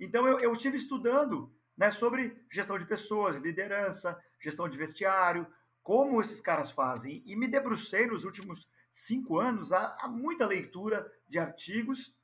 [0.00, 5.46] então eu, eu estive estudando né, sobre gestão de pessoas, liderança, gestão de vestiário,
[5.82, 7.22] como esses caras fazem.
[7.26, 12.16] E me debrucei nos últimos cinco anos a, a muita leitura de artigos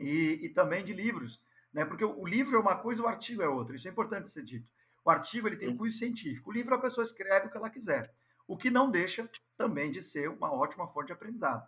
[0.00, 1.40] e, e, também de livros,
[1.72, 1.84] né?
[1.84, 3.76] Porque o, o livro é uma coisa, o artigo é outra.
[3.76, 4.68] Isso é importante ser dito.
[5.04, 6.50] O artigo ele tem um cunho científico.
[6.50, 8.12] O livro a pessoa escreve o que ela quiser,
[8.46, 11.66] o que não deixa também de ser uma ótima fonte de aprendizado.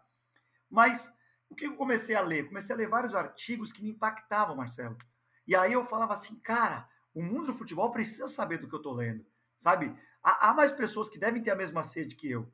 [0.69, 1.12] Mas
[1.49, 2.49] o que eu comecei a ler?
[2.49, 4.97] Comecei a ler vários artigos que me impactavam, Marcelo.
[5.47, 8.79] E aí eu falava assim, cara, o mundo do futebol precisa saber do que eu
[8.79, 9.25] estou lendo
[9.59, 9.95] sabe?
[10.23, 12.51] Há, há, mais pessoas que devem ter a mesma sede que eu.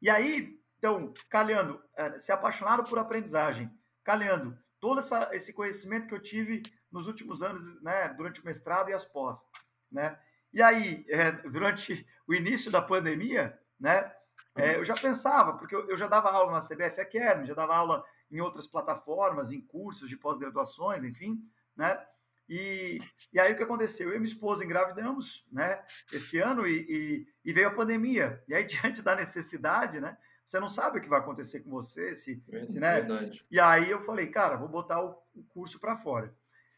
[0.00, 3.70] E aí, então, calhando, é, ser apaixonado por aprendizagem,
[4.04, 8.90] calhando todo essa, esse conhecimento que eu tive nos últimos anos, né, durante o mestrado
[8.90, 9.44] e as pós,
[9.90, 10.18] né?
[10.56, 14.10] E aí, é, durante o início da pandemia, né,
[14.54, 17.76] é, eu já pensava, porque eu, eu, já dava aula na CBF Academy, já dava
[17.76, 21.38] aula em outras plataformas, em cursos de pós-graduações, enfim,
[21.76, 22.02] né?
[22.48, 23.02] E,
[23.34, 24.08] e aí o que aconteceu?
[24.08, 28.42] Eu e minha esposa engravidamos, né, esse ano e, e, e, veio a pandemia.
[28.48, 32.14] E aí, diante da necessidade, né, você não sabe o que vai acontecer com você,
[32.14, 33.02] se, é, se né?
[33.02, 33.44] Verdade.
[33.50, 36.34] E aí eu falei, cara, vou botar o, o curso para fora.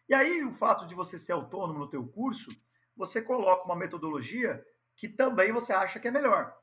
[0.08, 2.50] E aí o fato de você ser autônomo no teu curso,
[2.98, 4.62] você coloca uma metodologia
[4.96, 6.54] que também você acha que é melhor.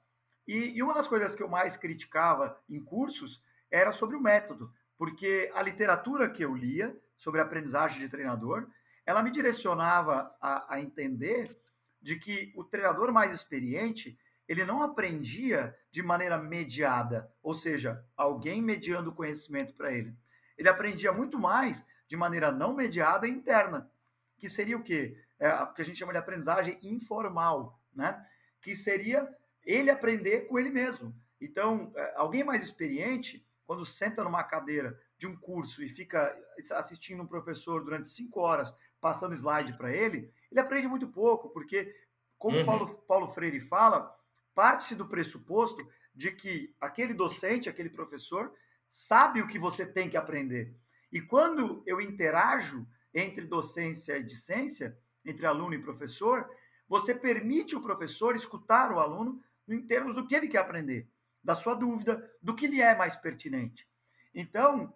[0.45, 4.71] E, e uma das coisas que eu mais criticava em cursos era sobre o método,
[4.97, 8.67] porque a literatura que eu lia sobre aprendizagem de treinador
[9.05, 11.55] ela me direcionava a, a entender
[12.01, 14.17] de que o treinador mais experiente
[14.47, 20.15] ele não aprendia de maneira mediada, ou seja, alguém mediando o conhecimento para ele.
[20.57, 23.89] Ele aprendia muito mais de maneira não mediada e interna,
[24.37, 25.19] que seria o quê?
[25.39, 28.25] É, o que a gente chama de aprendizagem informal, né?
[28.61, 29.27] Que seria
[29.63, 31.13] ele aprender com ele mesmo.
[31.41, 36.37] Então, é, alguém mais experiente, quando senta numa cadeira de um curso e fica
[36.71, 41.95] assistindo um professor durante cinco horas passando slide para ele, ele aprende muito pouco, porque,
[42.37, 42.65] como uhum.
[42.65, 44.15] Paulo, Paulo Freire fala,
[44.53, 48.51] parte-se do pressuposto de que aquele docente, aquele professor,
[48.87, 50.75] sabe o que você tem que aprender.
[51.11, 56.49] E quando eu interajo entre docência e discência, entre aluno e professor,
[56.87, 61.09] você permite o professor escutar o aluno em termos do que ele quer aprender,
[61.43, 63.87] da sua dúvida, do que lhe é mais pertinente.
[64.33, 64.93] Então,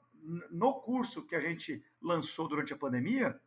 [0.51, 3.39] no curso que a gente lançou durante a pandemia,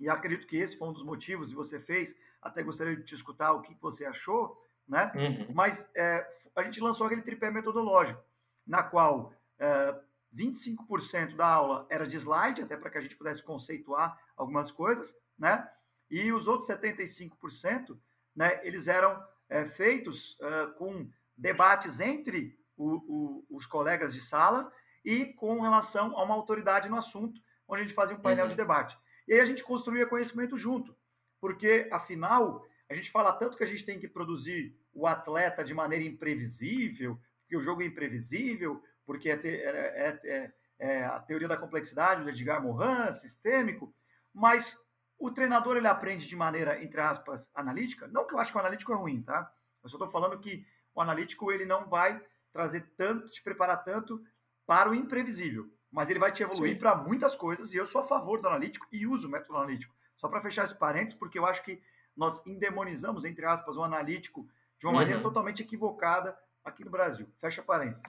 [0.00, 3.14] e acredito que esse foi um dos motivos, e você fez, até gostaria de te
[3.14, 5.12] escutar o que você achou, né?
[5.14, 5.54] Uhum.
[5.54, 8.22] Mas é, a gente lançou aquele tripé metodológico,
[8.66, 10.00] na qual é,
[10.34, 15.18] 25% da aula era de slide, até para que a gente pudesse conceituar algumas coisas,
[15.38, 15.68] né?
[16.10, 17.98] E os outros 75%,
[18.34, 24.72] né, eles eram é, feitos uh, com debates entre o, o, os colegas de sala
[25.04, 28.50] e com relação a uma autoridade no assunto, onde a gente fazia um painel uhum.
[28.50, 28.98] de debate.
[29.26, 30.96] E aí a gente construía conhecimento junto,
[31.40, 35.74] porque, afinal, a gente fala tanto que a gente tem que produzir o atleta de
[35.74, 41.56] maneira imprevisível, porque o jogo é imprevisível, porque é, é, é, é a teoria da
[41.56, 43.94] complexidade do Edgar Morin, sistêmico,
[44.32, 44.78] mas
[45.18, 48.06] o treinador ele aprende de maneira, entre aspas, analítica.
[48.08, 49.50] Não que eu acho que o analítico é ruim, tá?
[49.82, 54.22] Eu só estou falando que o analítico ele não vai trazer tanto, te preparar tanto
[54.66, 57.72] para o imprevisível, mas ele vai te evoluir para muitas coisas.
[57.72, 59.94] E eu sou a favor do analítico e uso o método analítico.
[60.16, 61.80] Só para fechar esse parênteses, porque eu acho que
[62.16, 64.98] nós endemonizamos, entre aspas, o analítico de uma uhum.
[64.98, 67.28] maneira totalmente equivocada aqui no Brasil.
[67.38, 68.02] Fecha parênteses.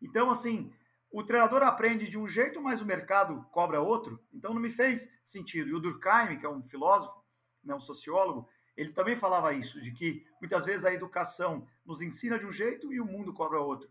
[0.00, 0.72] Então, assim,
[1.12, 4.18] o treinador aprende de um jeito, mas o mercado cobra outro.
[4.32, 5.68] Então, não me fez sentido.
[5.68, 7.22] E o Durkheim, que é um filósofo,
[7.62, 12.38] né, um sociólogo, ele também falava isso, de que muitas vezes a educação nos ensina
[12.38, 13.88] de um jeito e o mundo cobra outro.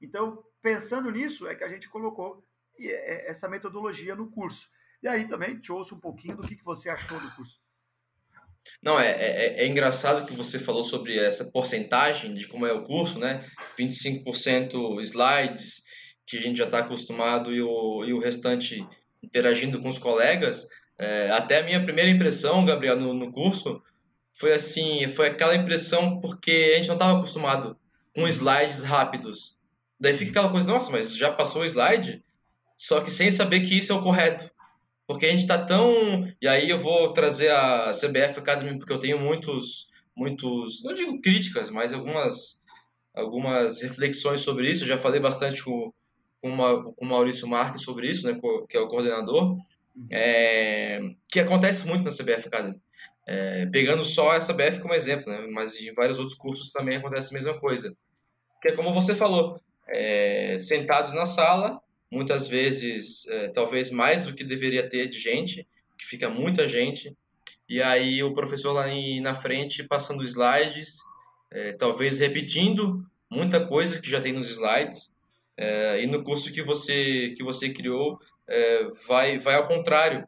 [0.00, 2.44] Então, pensando nisso, é que a gente colocou
[2.80, 4.68] é, essa metodologia no curso.
[5.02, 7.62] E aí também te ouço um pouquinho do que, você achou do curso.
[8.82, 12.82] Não, é, é, é, engraçado que você falou sobre essa porcentagem de como é o
[12.82, 13.44] curso, né?
[13.78, 15.84] 25% slides,
[16.26, 18.86] que a gente já está acostumado, e o, e o restante
[19.22, 20.68] interagindo com os colegas.
[20.98, 23.82] É, até a minha primeira impressão, Gabriel, no, no curso,
[24.32, 27.76] foi assim, foi aquela impressão porque a gente não estava acostumado
[28.14, 29.58] com slides rápidos.
[29.98, 32.22] Daí fica aquela coisa, nossa, mas já passou o slide?
[32.76, 34.50] Só que sem saber que isso é o correto.
[35.06, 36.26] Porque a gente está tão.
[36.40, 39.88] E aí eu vou trazer a CBF Academy, porque eu tenho muitos.
[40.16, 42.62] muitos não digo críticas, mas algumas,
[43.14, 44.82] algumas reflexões sobre isso.
[44.82, 45.92] Eu já falei bastante com,
[46.44, 49.56] com, o Maurício Marques sobre isso, né, que é o coordenador.
[49.96, 50.08] Uhum.
[50.10, 52.78] É, que acontece muito na CBF Academy.
[53.26, 57.30] É, pegando só essa CBF como exemplo, né, mas em vários outros cursos também acontece
[57.32, 57.96] a mesma coisa.
[58.60, 61.80] Que é como você falou, é, sentados na sala,
[62.10, 65.66] muitas vezes, é, talvez mais do que deveria ter de gente,
[65.98, 67.16] que fica muita gente,
[67.66, 70.98] e aí o professor lá em, na frente passando slides,
[71.50, 75.13] é, talvez repetindo muita coisa que já tem nos slides,
[75.56, 80.26] é, e no curso que você, que você criou, é, vai, vai ao contrário.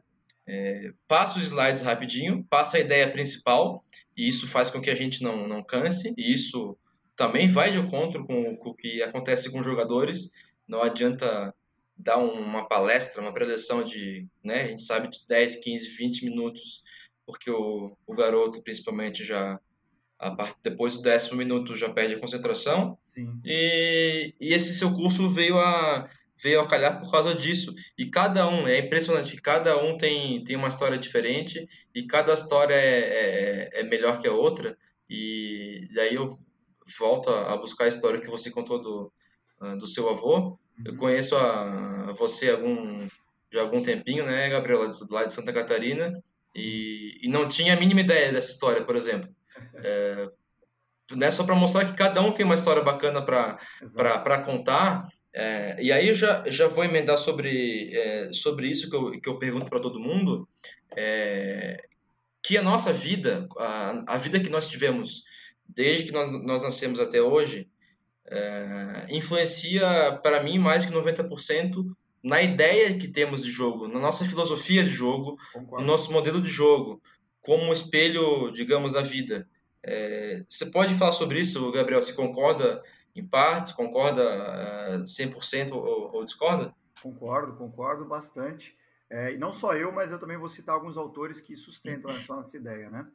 [0.49, 3.83] É, passa os slides rapidinho, passa a ideia principal,
[4.15, 6.77] e isso faz com que a gente não, não canse, e isso
[7.17, 10.31] também vai de encontro com, com o que acontece com jogadores.
[10.67, 11.53] Não adianta
[11.97, 16.83] dar uma palestra, uma preleção de, né, a gente sabe, de 10, 15, 20 minutos,
[17.25, 19.59] porque o, o garoto, principalmente, já
[20.19, 22.97] a depois do décimo minuto já perde a concentração.
[23.13, 23.39] Sim.
[23.45, 27.73] E, e esse seu curso veio a veio a calhar por causa disso.
[27.97, 32.75] E cada um, é impressionante, cada um tem, tem uma história diferente e cada história
[32.75, 34.77] é, é, é melhor que a outra.
[35.09, 36.27] E daí eu
[36.99, 39.11] volto a buscar a história que você contou do,
[39.59, 40.59] ah, do seu avô.
[40.85, 40.97] Eu uhum.
[40.97, 43.07] conheço a, a você algum,
[43.51, 46.13] de algum tempinho, né, Gabriel, lá de Santa Catarina,
[46.55, 49.29] e, e não tinha a mínima ideia dessa história, por exemplo.
[49.75, 50.29] É,
[51.15, 55.07] né, só para mostrar que cada um tem uma história bacana para contar.
[55.33, 59.29] É, e aí eu já, já vou emendar sobre, é, sobre isso que eu, que
[59.29, 60.47] eu pergunto para todo mundo,
[60.95, 61.77] é,
[62.41, 65.23] que a nossa vida, a, a vida que nós tivemos
[65.67, 67.69] desde que nós, nós nascemos até hoje,
[68.25, 71.85] é, influencia para mim mais que 90%
[72.23, 75.85] na ideia que temos de jogo, na nossa filosofia de jogo, Concordo.
[75.85, 77.01] no nosso modelo de jogo,
[77.41, 79.47] como espelho, digamos, da vida.
[79.83, 82.01] É, você pode falar sobre isso, Gabriel?
[82.01, 82.83] Você concorda
[83.15, 83.71] em partes?
[83.71, 86.73] Concorda é, 100% ou, ou discorda?
[87.01, 88.77] Concordo, concordo bastante.
[89.09, 92.35] É, e não só eu, mas eu também vou citar alguns autores que sustentam essa
[92.35, 93.07] nossa ideia, né?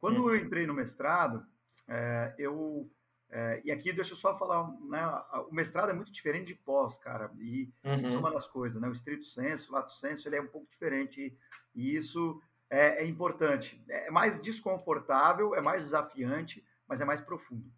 [0.00, 0.30] Quando hum.
[0.30, 1.44] eu entrei no mestrado,
[1.88, 2.90] é, eu
[3.28, 5.04] é, e aqui deixa eu só falar, né,
[5.50, 8.00] o mestrado é muito diferente de pós, cara, e uhum.
[8.00, 10.46] isso é uma das coisas, né, o estrito senso, o lato senso, ele é um
[10.46, 11.36] pouco diferente,
[11.74, 12.40] e, isso
[12.70, 13.82] é, é, importante.
[13.88, 17.70] É mais desconfortável, é mais desafiante, mas é mais profundo.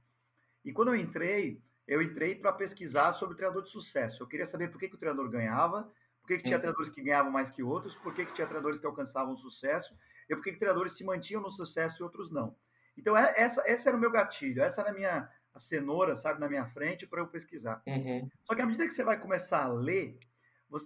[0.64, 4.22] E quando eu entrei, eu entrei para pesquisar sobre o treinador de sucesso.
[4.22, 6.60] Eu queria saber por que, que o treinador ganhava, por que, que tinha uhum.
[6.60, 9.96] treinadores que ganhavam mais que outros, por que, que tinha treinadores que alcançavam sucesso,
[10.28, 12.54] e por que, que treinadores se mantinham no sucesso e outros não.
[12.96, 16.40] Então, é, essa, essa era o meu gatilho, essa era a minha a cenoura, sabe,
[16.40, 17.82] na minha frente para eu pesquisar.
[17.86, 18.28] Uhum.
[18.44, 20.18] Só que à medida que você vai começar a ler,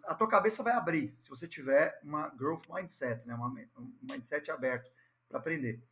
[0.05, 3.35] a tua cabeça vai abrir se você tiver uma growth mindset, né?
[3.35, 4.91] Uma, um mindset aberto
[5.29, 5.83] para aprender.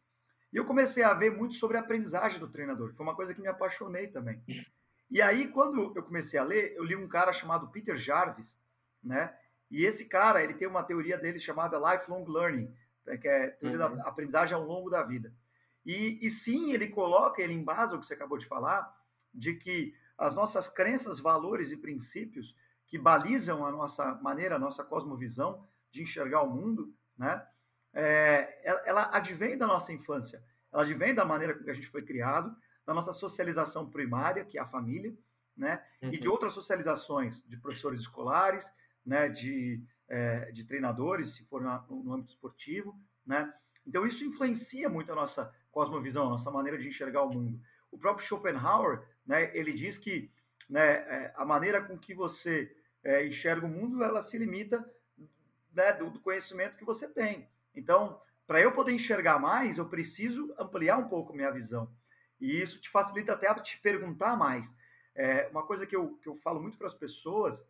[0.52, 3.34] E eu comecei a ver muito sobre a aprendizagem do treinador, que foi uma coisa
[3.34, 4.42] que me apaixonei também.
[5.10, 8.56] E aí, quando eu comecei a ler, eu li um cara chamado Peter Jarvis,
[9.02, 9.36] né?
[9.70, 12.72] E esse cara, ele tem uma teoria dele chamada lifelong learning,
[13.06, 13.16] né?
[13.16, 13.96] que é teoria uhum.
[13.96, 15.32] da aprendizagem ao longo da vida.
[15.84, 18.92] E, e sim, ele coloca, ele embasa o que você acabou de falar,
[19.32, 22.54] de que as nossas crenças, valores e princípios
[22.90, 27.46] que balizam a nossa maneira, a nossa cosmovisão de enxergar o mundo, né?
[27.92, 32.02] É, ela advém da nossa infância, ela advém da maneira com que a gente foi
[32.02, 35.16] criado, da nossa socialização primária, que é a família,
[35.56, 35.80] né?
[36.02, 36.12] Uhum.
[36.12, 36.32] E de uhum.
[36.32, 38.72] outras socializações de professores escolares,
[39.06, 39.28] né?
[39.28, 43.54] De, é, de treinadores, se for na, no âmbito esportivo, né?
[43.86, 47.60] Então isso influencia muito a nossa cosmovisão, a nossa maneira de enxergar o mundo.
[47.88, 49.56] O próprio Schopenhauer, né?
[49.56, 50.28] Ele diz que
[50.68, 54.84] né, é, a maneira com que você é, enxerga o mundo, ela se limita
[55.72, 57.48] né, do, do conhecimento que você tem.
[57.74, 61.90] Então, para eu poder enxergar mais, eu preciso ampliar um pouco minha visão.
[62.40, 64.74] E isso te facilita até te perguntar mais.
[65.14, 67.64] É, uma coisa que eu, que eu falo muito para as pessoas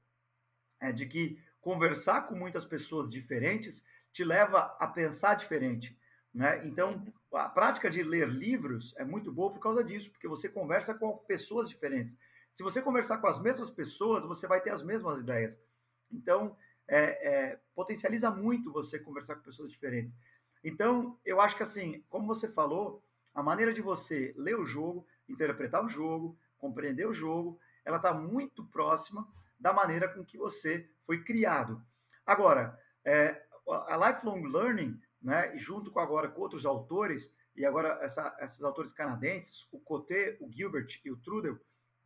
[0.81, 5.99] é de que conversar com muitas pessoas diferentes te leva a pensar diferente.
[6.33, 6.67] Né?
[6.67, 10.95] Então, a prática de ler livros é muito boa por causa disso, porque você conversa
[10.95, 12.17] com pessoas diferentes.
[12.53, 15.61] Se você conversar com as mesmas pessoas, você vai ter as mesmas ideias.
[16.11, 16.57] Então,
[16.89, 20.17] é, é, potencializa muito você conversar com pessoas diferentes.
[20.63, 23.03] Então, eu acho que assim, como você falou,
[23.35, 28.13] a maneira de você ler o jogo, interpretar o jogo, compreender o jogo, ela está
[28.13, 29.27] muito próxima
[29.59, 31.83] da maneira com que você foi criado.
[32.27, 38.35] Agora, é, a lifelong learning, né, junto com agora com outros autores, e agora essa,
[38.41, 41.59] esses autores canadenses, o Coté, o Gilbert e o Trudel,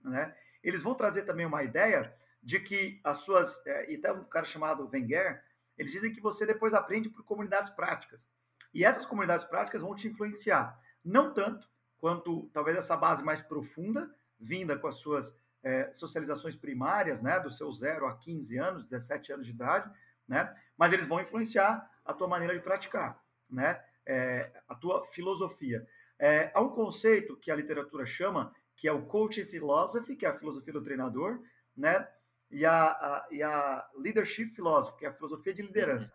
[0.04, 3.64] né, eles vão trazer também uma ideia de que as suas.
[3.66, 5.42] É, e até um cara chamado Wenger,
[5.76, 8.30] eles dizem que você depois aprende por comunidades práticas.
[8.72, 10.78] E essas comunidades práticas vão te influenciar.
[11.04, 17.22] Não tanto quanto talvez essa base mais profunda, vinda com as suas é, socializações primárias,
[17.22, 19.90] né, do seu 0 a 15 anos, 17 anos de idade,
[20.28, 25.86] né, mas eles vão influenciar a tua maneira de praticar, né, é, a tua filosofia.
[26.18, 30.28] É, há um conceito que a literatura chama, que é o coaching philosophy, que é
[30.28, 31.40] a filosofia do treinador,
[31.76, 32.06] né,
[32.50, 36.14] e a, a, e a Leadership Philosophy, que é a filosofia de liderança.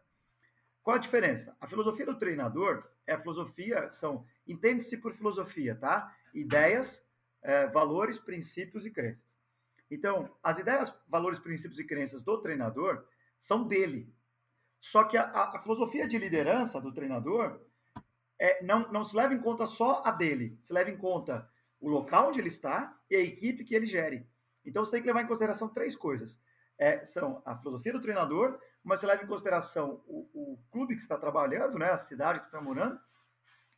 [0.82, 1.55] Qual a diferença?
[1.60, 6.16] A filosofia do treinador é a filosofia, são, entende-se por filosofia, tá?
[6.34, 7.05] Ideias,
[7.41, 9.38] é, valores, princípios e crenças.
[9.91, 13.05] Então, as ideias, valores, princípios e crenças do treinador
[13.38, 14.14] são dele.
[14.80, 17.60] Só que a, a filosofia de liderança do treinador
[18.38, 21.49] é, não, não se leva em conta só a dele, se leva em conta
[21.80, 24.28] o local onde ele está e a equipe que ele gere.
[24.66, 26.40] Então você tem que levar em consideração três coisas.
[26.78, 31.02] É, são a filosofia do treinador, mas você leva em consideração o, o clube que
[31.02, 33.00] você está trabalhando, né, a cidade que você está morando,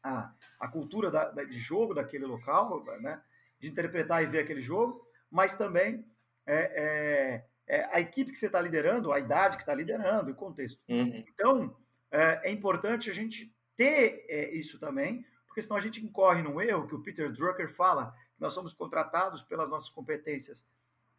[0.03, 3.21] a, a cultura da, da, de jogo daquele local, né,
[3.59, 6.05] de interpretar e ver aquele jogo, mas também
[6.45, 10.35] é, é, é a equipe que você está liderando, a idade que está liderando, o
[10.35, 10.81] contexto.
[10.89, 11.23] Uhum.
[11.27, 11.77] Então,
[12.11, 16.61] é, é, importante a gente ter é, isso também, porque senão a gente incorre num
[16.61, 20.65] erro que o Peter Drucker fala, que nós somos contratados pelas nossas competências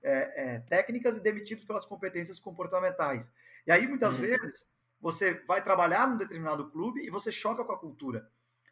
[0.03, 3.31] é, é, técnicas e demitidos pelas competências comportamentais.
[3.67, 4.21] E aí, muitas uhum.
[4.21, 4.67] vezes,
[4.99, 8.27] você vai trabalhar num determinado clube e você choca com a cultura.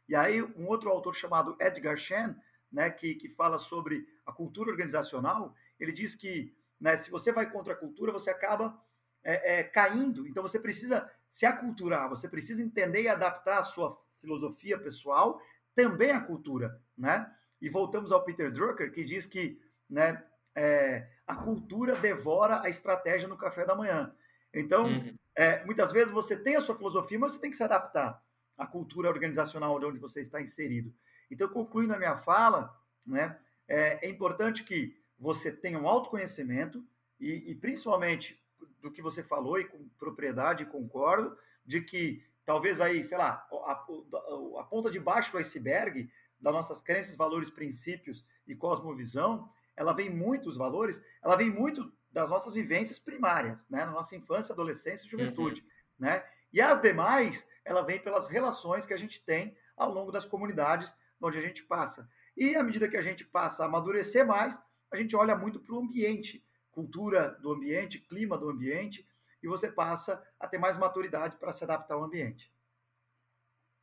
[0.08, 2.34] E aí, um outro autor chamado Edgar Shen,
[2.72, 7.50] né, que, que fala sobre a cultura organizacional, ele diz que né, se você vai
[7.50, 8.82] contra a cultura, você acaba
[9.22, 10.26] é, é, caindo.
[10.26, 15.40] Então, você precisa se aculturar, você precisa entender e adaptar a sua filosofia pessoal
[15.74, 17.30] também à cultura, né?
[17.60, 20.22] E voltamos ao Peter Drucker, que diz que né,
[20.54, 24.14] é, a cultura devora a estratégia no café da manhã.
[24.52, 25.14] Então, uhum.
[25.34, 28.22] é, muitas vezes você tem a sua filosofia, mas você tem que se adaptar
[28.56, 30.92] à cultura organizacional de onde você está inserido.
[31.30, 32.74] Então, concluindo a minha fala,
[33.06, 36.84] né, é, é importante que você tenha um autoconhecimento
[37.20, 38.42] e, e, principalmente
[38.80, 43.72] do que você falou e com propriedade concordo, de que talvez aí, sei lá, a,
[43.72, 46.10] a, a ponta de baixo do iceberg
[46.40, 51.92] das nossas crenças, valores, princípios e cosmovisão, ela vem muito, os valores, ela vem muito
[52.10, 53.84] das nossas vivências primárias, né?
[53.84, 55.66] Na nossa infância, adolescência e juventude, uhum.
[56.06, 56.24] né?
[56.52, 60.94] E as demais, ela vem pelas relações que a gente tem ao longo das comunidades
[61.20, 62.08] onde a gente passa.
[62.36, 64.60] E à medida que a gente passa a amadurecer mais,
[64.90, 69.06] a gente olha muito para o ambiente, cultura do ambiente, clima do ambiente,
[69.42, 72.50] e você passa a ter mais maturidade para se adaptar ao ambiente.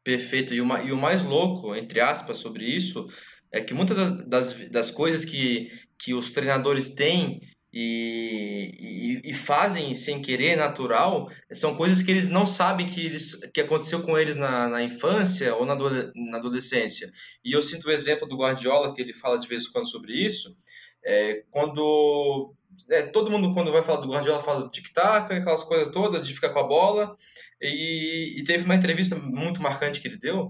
[0.03, 0.53] Perfeito.
[0.53, 3.09] E, uma, e o mais louco, entre aspas, sobre isso,
[3.51, 7.41] é que muitas das, das, das coisas que, que os treinadores têm
[7.73, 13.35] e, e, e, fazem sem querer, natural, são coisas que eles não sabem que, eles,
[13.53, 17.11] que aconteceu com eles na, na infância ou na, na adolescência.
[17.43, 20.13] E eu sinto o exemplo do Guardiola, que ele fala de vez em quando sobre
[20.13, 20.55] isso,
[21.03, 22.53] é, quando
[22.89, 26.33] é, todo mundo quando vai falar do Guardiola fala do tic-tac, aquelas coisas todas, de
[26.33, 27.15] ficar com a bola,
[27.61, 30.47] e, e teve uma entrevista muito marcante que ele deu,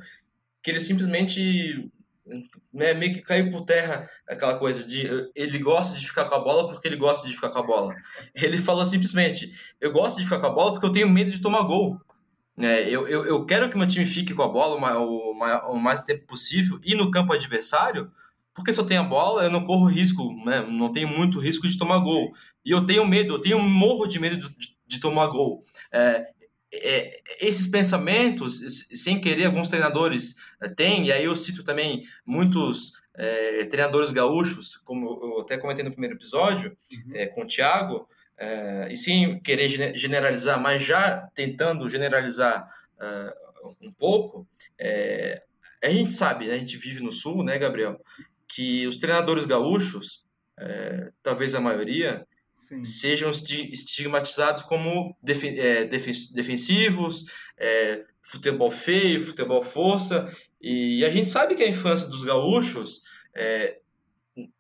[0.62, 1.90] que ele simplesmente
[2.74, 6.40] né, meio que caiu por terra aquela coisa de ele gosta de ficar com a
[6.40, 7.96] bola porque ele gosta de ficar com a bola.
[8.36, 11.42] Ele falou simplesmente: eu gosto de ficar com a bola porque eu tenho medo de
[11.42, 12.00] tomar gol.
[12.60, 15.80] É, eu, eu, eu quero que meu time fique com a bola o, o, o
[15.80, 18.12] mais tempo possível e no campo adversário,
[18.58, 21.68] porque se eu tenho a bola, eu não corro risco, né, não tenho muito risco
[21.68, 22.32] de tomar gol.
[22.66, 25.64] E eu tenho medo, eu tenho um morro de medo de, de tomar gol.
[25.94, 26.26] É,
[26.74, 28.60] é, esses pensamentos,
[29.00, 34.76] sem querer, alguns treinadores é, têm, e aí eu cito também muitos é, treinadores gaúchos,
[34.78, 37.12] como eu até comentei no primeiro episódio, uhum.
[37.14, 42.68] é, com o Thiago, é, e sem querer generalizar, mas já tentando generalizar
[43.80, 44.48] um pouco,
[45.84, 48.00] a gente sabe, né, a gente vive no Sul, né, Gabriel,
[48.48, 50.26] que os treinadores gaúchos,
[51.22, 52.26] talvez a maioria,
[52.58, 52.84] Sim.
[52.84, 57.26] sejam estigmatizados como é, defensivos,
[57.56, 60.34] é, futebol feio, futebol força.
[60.60, 63.04] E a gente sabe que a infância dos gaúchos,
[63.36, 63.80] é,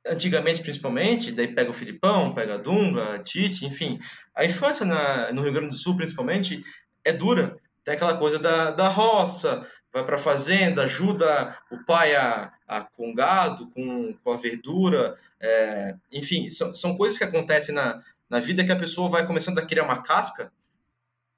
[0.05, 3.99] antigamente principalmente, daí pega o Filipão, pega a Dunga, a Tite, enfim,
[4.35, 6.63] a infância na, no Rio Grande do Sul principalmente
[7.03, 7.57] é dura.
[7.83, 9.67] Tem aquela coisa da, da roça,
[9.97, 15.17] vai para a fazenda, ajuda o pai a, a, com gado, com, com a verdura,
[15.39, 19.59] é, enfim, são, são coisas que acontecem na, na vida que a pessoa vai começando
[19.59, 20.51] a criar uma casca,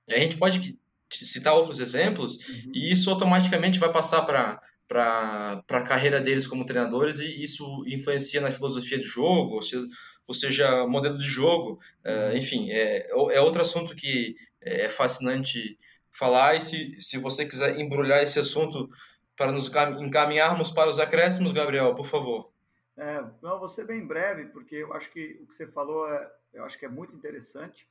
[0.07, 0.77] e a gente pode
[1.09, 2.71] citar outros exemplos, uhum.
[2.73, 8.41] e isso automaticamente vai passar para para a carreira deles como treinadores e isso influencia
[8.41, 9.85] na filosofia de jogo, ou seja,
[10.25, 15.77] ou seja modelo de jogo, é, enfim, é, é outro assunto que é fascinante
[16.11, 18.89] falar e se, se você quiser embrulhar esse assunto
[19.35, 22.51] para nos encaminharmos para os acréscimos, Gabriel, por favor.
[22.97, 26.29] É, não, vou ser bem breve, porque eu acho que o que você falou é,
[26.53, 27.87] eu acho que é muito interessante.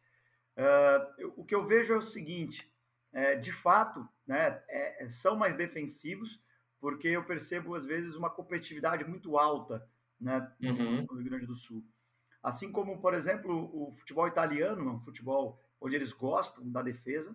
[0.54, 2.70] Uh, eu, o que eu vejo é o seguinte,
[3.12, 6.42] é, de fato, né, é, é, são mais defensivos,
[6.78, 9.88] porque eu percebo, às vezes, uma competitividade muito alta
[10.20, 11.06] né, uhum.
[11.08, 11.82] no Rio Grande do Sul.
[12.42, 17.34] Assim como, por exemplo, o futebol italiano, é um futebol onde eles gostam da defesa,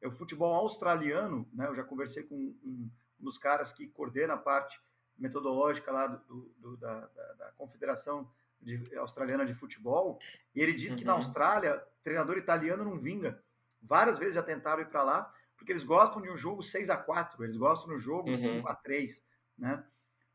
[0.00, 1.66] é o futebol australiano, né?
[1.66, 4.80] Eu já conversei com um, um dos caras que coordena a parte
[5.18, 8.30] metodológica lá do, do da, da, da, Confederação
[8.60, 10.18] de, Australiana de Futebol,
[10.54, 10.98] e ele diz uhum.
[10.98, 11.18] que na uhum.
[11.18, 13.42] Austrália, treinador italiano não vinga.
[13.80, 16.96] Várias vezes já tentaram ir para lá, porque eles gostam de um jogo 6 a
[16.96, 18.36] 4 eles gostam do jogo uhum.
[18.36, 19.24] 5 a 3
[19.58, 19.82] né?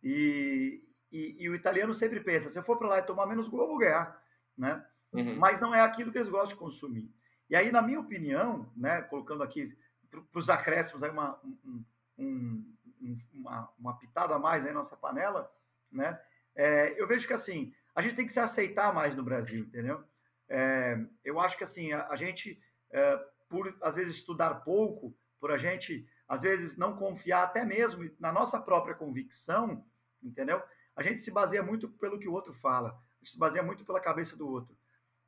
[0.02, 3.48] E, e, e, o italiano sempre pensa, se eu for para lá e tomar menos
[3.48, 4.20] gol, eu vou ganhar,
[4.58, 4.84] né?
[5.14, 5.36] Uhum.
[5.36, 7.14] Mas não é aquilo que eles gostam de consumir.
[7.52, 9.66] E aí, na minha opinião, né, colocando aqui
[10.10, 11.84] para os acréscimos aí uma, um,
[12.18, 15.54] um, uma, uma, pitada a mais aí na nossa panela,
[15.92, 16.18] né,
[16.56, 20.02] é, eu vejo que assim, a gente tem que se aceitar mais no Brasil, entendeu?
[20.48, 22.58] É, eu acho que assim, a, a gente,
[22.90, 23.18] é,
[23.50, 28.32] por às vezes estudar pouco, por a gente às vezes não confiar até mesmo na
[28.32, 29.86] nossa própria convicção,
[30.24, 30.64] entendeu?
[30.96, 33.84] A gente se baseia muito pelo que o outro fala, a gente se baseia muito
[33.84, 34.74] pela cabeça do outro.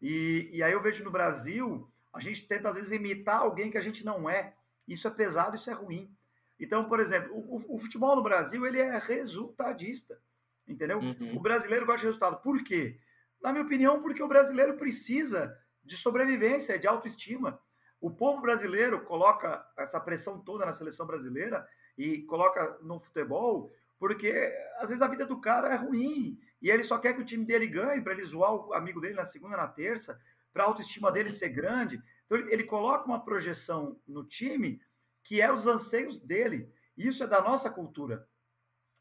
[0.01, 3.77] E, e aí eu vejo no Brasil a gente tenta, às vezes, imitar alguém que
[3.77, 4.53] a gente não é.
[4.87, 6.13] Isso é pesado, isso é ruim.
[6.59, 10.21] Então, por exemplo, o, o futebol no Brasil ele é resultadista,
[10.67, 10.99] entendeu?
[10.99, 11.35] Uhum.
[11.35, 12.41] O brasileiro gosta de resultado.
[12.41, 12.99] Por quê?
[13.41, 17.59] Na minha opinião, porque o brasileiro precisa de sobrevivência, de autoestima.
[17.99, 24.53] O povo brasileiro coloca essa pressão toda na seleção brasileira e coloca no futebol porque
[24.79, 27.45] às vezes a vida do cara é ruim e ele só quer que o time
[27.45, 30.19] dele ganhe para ele zoar o amigo dele na segunda, na terça
[30.53, 32.01] para a autoestima dele ser grande.
[32.25, 34.79] Então, ele, ele coloca uma projeção no time
[35.23, 36.71] que é os anseios dele.
[36.95, 38.27] Isso é da nossa cultura.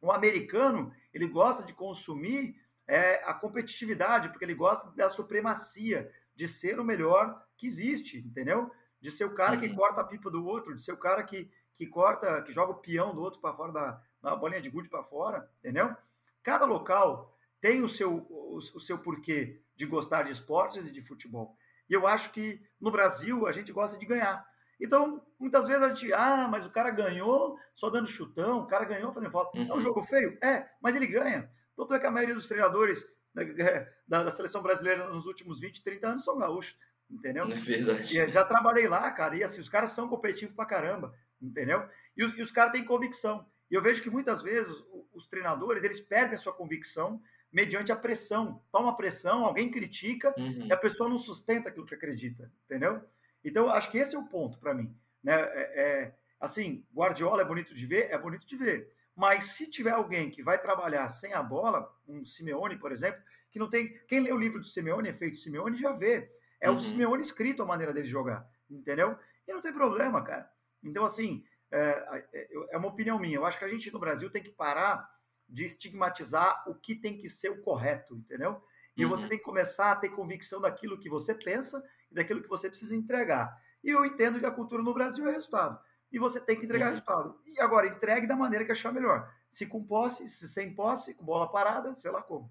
[0.00, 6.48] O americano, ele gosta de consumir é, a competitividade, porque ele gosta da supremacia, de
[6.48, 8.70] ser o melhor que existe, entendeu?
[9.00, 9.60] De ser o cara uhum.
[9.60, 12.72] que corta a pipa do outro, de ser o cara que, que corta, que joga
[12.72, 15.94] o peão do outro para fora da, da bolinha de gude para fora, entendeu?
[16.42, 17.31] Cada local
[17.62, 21.56] tem o seu, o, o seu porquê de gostar de esportes e de futebol.
[21.88, 24.44] E eu acho que no Brasil a gente gosta de ganhar.
[24.80, 28.84] Então, muitas vezes a gente, ah, mas o cara ganhou só dando chutão, o cara
[28.84, 29.56] ganhou fazendo falta.
[29.56, 29.64] Uhum.
[29.64, 29.80] É um uhum.
[29.80, 30.36] jogo feio?
[30.42, 31.48] É, mas ele ganha.
[31.76, 33.44] Tanto é que a maioria dos treinadores da,
[34.08, 36.76] da, da, seleção brasileira nos últimos 20, 30 anos são gaúchos,
[37.08, 37.44] entendeu?
[37.44, 38.18] É verdade.
[38.18, 41.88] E já trabalhei lá, cara, e assim, os caras são competitivos pra caramba, entendeu?
[42.16, 43.46] E, e os caras têm convicção.
[43.70, 44.74] E eu vejo que muitas vezes
[45.14, 47.22] os treinadores, eles perdem a sua convicção
[47.52, 48.62] mediante a pressão.
[48.72, 50.66] Toma pressão, alguém critica uhum.
[50.66, 53.02] e a pessoa não sustenta aquilo que acredita, entendeu?
[53.44, 54.96] Então, acho que esse é o ponto para mim.
[55.22, 55.34] Né?
[55.34, 58.10] É, é, assim, Guardiola é bonito de ver?
[58.10, 58.92] É bonito de ver.
[59.14, 63.58] Mas se tiver alguém que vai trabalhar sem a bola, um Simeone, por exemplo, que
[63.58, 63.92] não tem.
[64.08, 66.30] Quem lê o livro do Simeone, Efeito Simeone, já vê.
[66.58, 66.76] É uhum.
[66.76, 69.18] o Simeone escrito a maneira dele jogar, entendeu?
[69.46, 70.50] E não tem problema, cara.
[70.82, 73.36] Então, assim, é, é, é uma opinião minha.
[73.36, 75.06] Eu acho que a gente no Brasil tem que parar
[75.52, 78.62] de estigmatizar o que tem que ser o correto, entendeu?
[78.96, 79.10] E uhum.
[79.10, 82.70] você tem que começar a ter convicção daquilo que você pensa e daquilo que você
[82.70, 83.54] precisa entregar.
[83.84, 85.78] E eu entendo que a cultura no Brasil é resultado.
[86.10, 86.90] E você tem que entregar uhum.
[86.92, 87.40] resultado.
[87.46, 89.30] E agora, entregue da maneira que achar melhor.
[89.50, 92.50] Se com posse, se sem posse, com bola parada, sei lá como.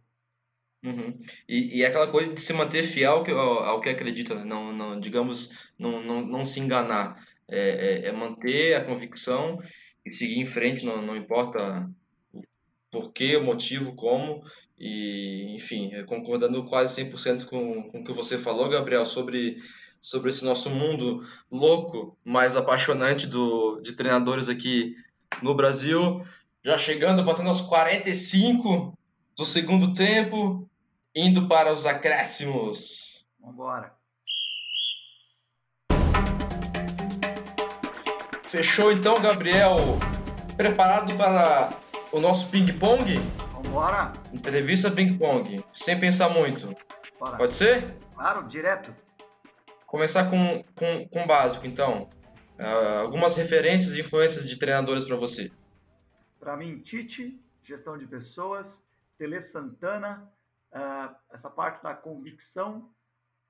[0.84, 1.20] Uhum.
[1.48, 4.44] E, e é aquela coisa de se manter fiel ao que, ao, que acredita, né?
[4.44, 7.24] não, não, digamos, não, não, não se enganar.
[7.48, 9.60] É, é, é, manter a convicção
[10.06, 11.92] e seguir em frente, não, não importa
[12.92, 14.44] porquê, o motivo, como.
[14.78, 19.58] E, enfim, concordando quase 100% com, com o que você falou, Gabriel, sobre,
[20.02, 24.94] sobre esse nosso mundo louco, mais apaixonante do, de treinadores aqui
[25.42, 26.22] no Brasil.
[26.64, 28.98] Já chegando, batendo aos 45
[29.38, 30.70] do segundo tempo,
[31.16, 33.26] indo para os acréscimos.
[33.40, 33.94] Vambora.
[38.44, 39.78] Fechou então, Gabriel?
[40.58, 41.70] Preparado para
[42.12, 43.16] o nosso ping-pong?
[43.54, 44.12] Vambora.
[44.34, 46.76] Entrevista ping-pong, sem pensar muito.
[47.18, 47.38] Bora.
[47.38, 47.96] Pode ser?
[48.14, 48.94] Claro, direto.
[49.86, 52.10] Começar com, com, com básico, então.
[52.60, 55.52] Uh, algumas referências e influências de treinadores para você.
[56.40, 58.84] Para mim, Tite, gestão de pessoas,
[59.18, 60.32] Tele Santana,
[60.74, 62.90] uh, essa parte da convicção.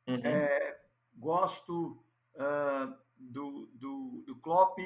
[0.07, 0.22] Uhum.
[0.24, 0.80] É,
[1.16, 2.03] gosto
[2.36, 4.80] uh, do, do, do Klopp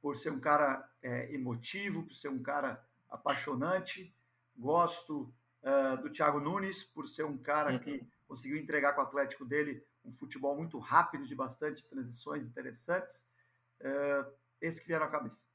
[0.00, 4.14] por ser um cara é, emotivo, por ser um cara apaixonante.
[4.56, 5.32] Gosto
[5.62, 7.78] uh, do Thiago Nunes por ser um cara uhum.
[7.78, 13.26] que conseguiu entregar com o Atlético dele um futebol muito rápido, de bastante transições interessantes.
[13.80, 14.30] Uh,
[14.60, 15.46] esse que vieram à cabeça.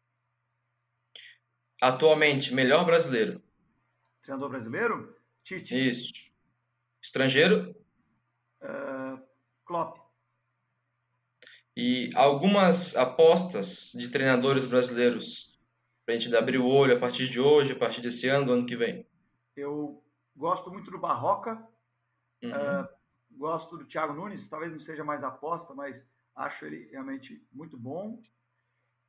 [1.81, 3.41] Atualmente, melhor brasileiro?
[4.21, 5.17] Treinador brasileiro?
[5.43, 5.73] Tite.
[5.73, 6.31] Isso.
[7.01, 7.75] Estrangeiro?
[8.61, 9.19] Uh,
[9.65, 9.97] Klopp.
[11.75, 15.50] E algumas apostas de treinadores brasileiros
[16.11, 18.65] a gente abrir o olho a partir de hoje, a partir desse ano, do ano
[18.65, 19.07] que vem.
[19.55, 20.03] Eu
[20.35, 21.67] gosto muito do Barroca,
[22.43, 22.51] uhum.
[22.51, 22.87] uh,
[23.31, 28.21] gosto do Thiago Nunes, talvez não seja mais aposta, mas acho ele realmente muito bom.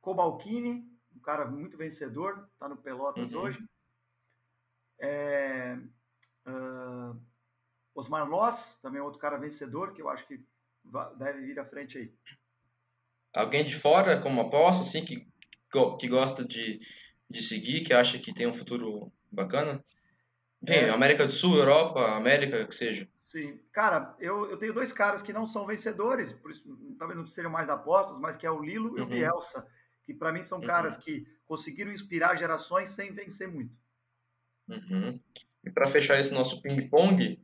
[0.01, 3.41] Cobalcini, um cara muito vencedor, está no Pelotas uhum.
[3.41, 3.65] hoje.
[4.99, 5.77] É,
[6.47, 7.19] uh,
[7.95, 10.43] Osmar Loss, também outro cara vencedor, que eu acho que
[11.17, 12.15] deve vir à frente aí.
[13.33, 15.27] Alguém de fora, como aposta, assim, que,
[15.97, 16.79] que gosta de,
[17.29, 19.83] de seguir, que acha que tem um futuro bacana?
[20.61, 20.89] Enfim, é.
[20.89, 23.07] América do Sul, Europa, América, que seja.
[23.33, 23.59] Sim.
[23.71, 26.63] Cara, eu, eu tenho dois caras que não são vencedores, por isso
[26.99, 28.97] talvez não sejam mais apostas, mas que é o Lilo uhum.
[28.97, 29.09] e o uhum.
[29.09, 29.67] Bielsa,
[30.03, 30.67] que para mim são uhum.
[30.67, 33.75] caras que conseguiram inspirar gerações sem vencer muito.
[34.69, 35.13] Uhum.
[35.65, 37.41] E para fechar esse nosso ping-pong,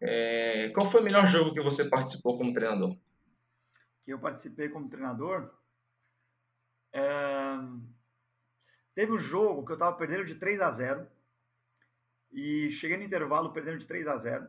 [0.00, 0.68] é...
[0.70, 2.96] qual foi o melhor jogo que você participou como treinador?
[4.04, 5.50] Que eu participei como treinador?
[6.94, 7.58] É...
[8.94, 11.06] Teve um jogo que eu estava perdendo de 3 a 0
[12.32, 14.48] e cheguei no intervalo perdendo de 3 a 0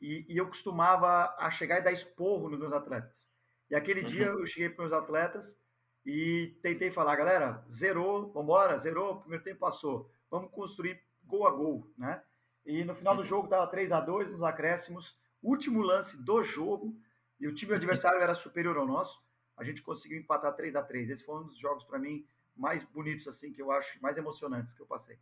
[0.00, 3.30] e, e eu costumava a chegar e dar esporro nos meus atletas.
[3.70, 4.06] E aquele uhum.
[4.06, 5.58] dia eu cheguei para os meus atletas
[6.04, 11.90] e tentei falar, galera, zerou, vambora, zerou, primeiro tempo passou, vamos construir gol a gol,
[11.96, 12.22] né?
[12.66, 16.96] E no final do jogo estava 3 a 2 nos acréscimos, último lance do jogo,
[17.40, 19.22] e o time adversário era superior ao nosso.
[19.56, 22.26] A gente conseguiu empatar 3 a 3 Esse foi um dos jogos, para mim,
[22.56, 25.18] mais bonitos, assim, que eu acho, mais emocionantes que eu passei.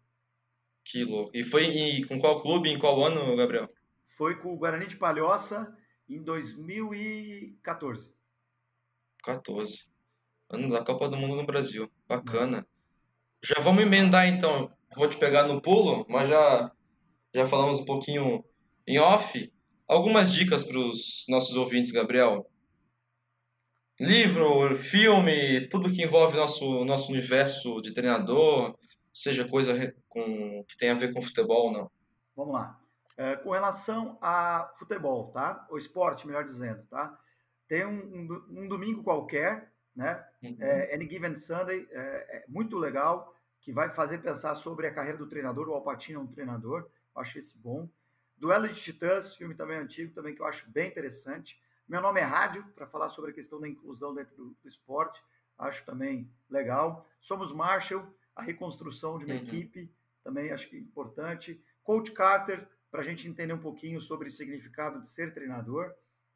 [0.84, 1.30] Que louco.
[1.34, 3.68] E foi em, com qual clube, em qual ano, Gabriel?
[4.06, 5.76] Foi com o Guarani de Palhoça
[6.08, 8.12] em 2014.
[9.22, 9.86] 14.
[10.48, 11.90] Ano da Copa do Mundo no Brasil.
[12.08, 12.66] Bacana.
[13.42, 14.72] Já vamos emendar então.
[14.96, 16.72] Vou te pegar no pulo, mas já
[17.32, 18.44] já falamos um pouquinho
[18.86, 19.52] em off.
[19.86, 22.48] Algumas dicas para os nossos ouvintes, Gabriel.
[24.00, 28.74] Livro, filme, tudo que envolve nosso nosso universo de treinador,
[29.12, 31.90] seja coisa com que tenha a ver com futebol ou não.
[32.34, 32.80] Vamos lá.
[33.18, 35.66] É, com relação a futebol, tá?
[35.70, 37.14] O esporte, melhor dizendo, tá?
[37.68, 40.24] Tem um, um, um domingo qualquer, né?
[40.42, 40.56] Uhum.
[40.58, 41.98] É, Any Given Sunday, é,
[42.38, 45.68] é muito legal que vai fazer pensar sobre a carreira do treinador.
[45.68, 47.86] O Alpatino é um treinador, eu acho esse bom.
[48.38, 51.60] Duelo de Titãs, filme também antigo, também que eu acho bem interessante.
[51.90, 55.20] Meu nome é Rádio, para falar sobre a questão da inclusão dentro do, do, esporte,
[55.58, 57.04] acho também legal.
[57.20, 59.40] Somos Marshall, a reconstrução de uma uhum.
[59.40, 61.60] equipe, também acho que importante.
[61.82, 65.92] Coach Carter, para a gente entender um pouquinho sobre o significado de ser treinador,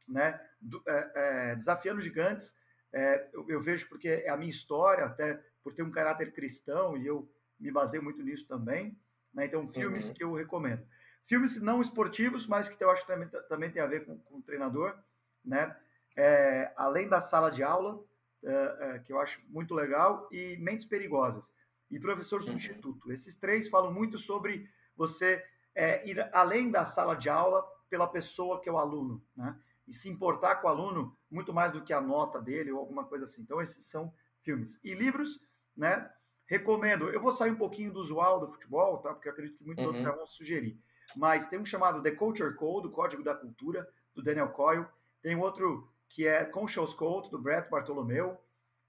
[0.08, 0.44] né?
[0.60, 2.52] Do, é, é, Desafiando Gigantes,
[2.92, 6.96] é, eu, eu, vejo porque é a minha história, até por ter um caráter cristão,
[6.96, 8.98] e eu me baseio muito nisso também.
[9.32, 9.46] Né?
[9.46, 10.14] Então, filmes uhum.
[10.14, 10.84] que eu recomendo.
[11.22, 14.38] Filmes não esportivos, mas que eu acho que também, também tem a ver com, com
[14.38, 14.98] o treinador,
[15.44, 15.76] né?
[16.16, 18.02] É, além da sala de aula,
[18.42, 21.50] é, é, que eu acho muito legal, e Mentes Perigosas,
[21.90, 22.46] e Professor uhum.
[22.46, 23.12] Substituto.
[23.12, 28.60] Esses três falam muito sobre você é, ir além da sala de aula pela pessoa
[28.60, 29.58] que é o aluno, né?
[29.86, 33.04] E se importar com o aluno muito mais do que a nota dele ou alguma
[33.04, 33.42] coisa assim.
[33.42, 34.80] Então, esses são filmes.
[34.82, 35.38] E livros,
[35.76, 36.10] né?
[36.46, 37.10] Recomendo.
[37.10, 39.12] Eu vou sair um pouquinho do usual do futebol, tá?
[39.12, 39.88] Porque eu acredito que muitos uhum.
[39.88, 40.80] outros já vão sugerir.
[41.14, 44.86] Mas tem um chamado The Culture Code, o Código da Cultura, do Daniel Coyle.
[45.24, 48.38] Tem outro que é Conscious Code, do Brett Bartolomeu,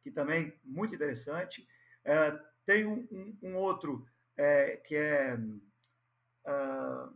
[0.01, 1.65] que também muito interessante.
[2.03, 4.05] Uh, tem um, um, um outro
[4.35, 5.35] é, que é
[6.45, 7.15] uh,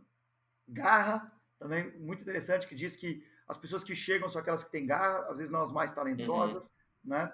[0.66, 4.86] Garra, também muito interessante, que diz que as pessoas que chegam são aquelas que têm
[4.86, 6.68] garra, às vezes não as mais talentosas,
[7.04, 7.10] uhum.
[7.10, 7.30] né?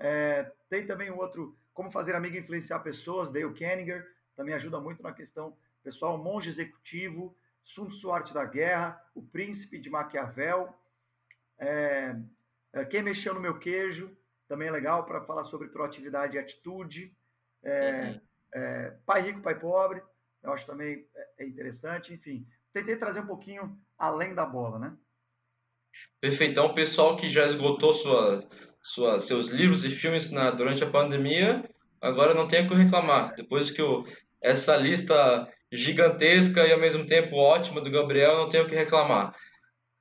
[0.00, 4.04] É, tem também o outro, Como Fazer Amigo Influenciar Pessoas, Dale Kenninger,
[4.34, 9.78] também ajuda muito na questão pessoal, Monge Executivo, Sun Tzu Arte da Guerra, O Príncipe
[9.78, 10.74] de Maquiavel,
[11.60, 12.16] é,
[12.72, 14.16] é, Quem Mexeu no Meu Queijo,
[14.48, 17.14] também é legal para falar sobre proatividade e atitude,
[17.62, 18.20] é, uhum.
[18.52, 20.02] É, Pai Rico, Pai Pobre,
[20.42, 24.96] eu acho também é, é interessante, enfim, tentei trazer um pouquinho além da bola, né?
[26.20, 28.48] Perfeitão, o pessoal que já esgotou sua,
[28.82, 31.68] sua, seus livros e filmes na, durante a pandemia,
[32.00, 33.34] agora não tem o que reclamar.
[33.34, 34.06] Depois que o,
[34.40, 39.34] essa lista gigantesca e ao mesmo tempo ótima do Gabriel, não tenho o que reclamar.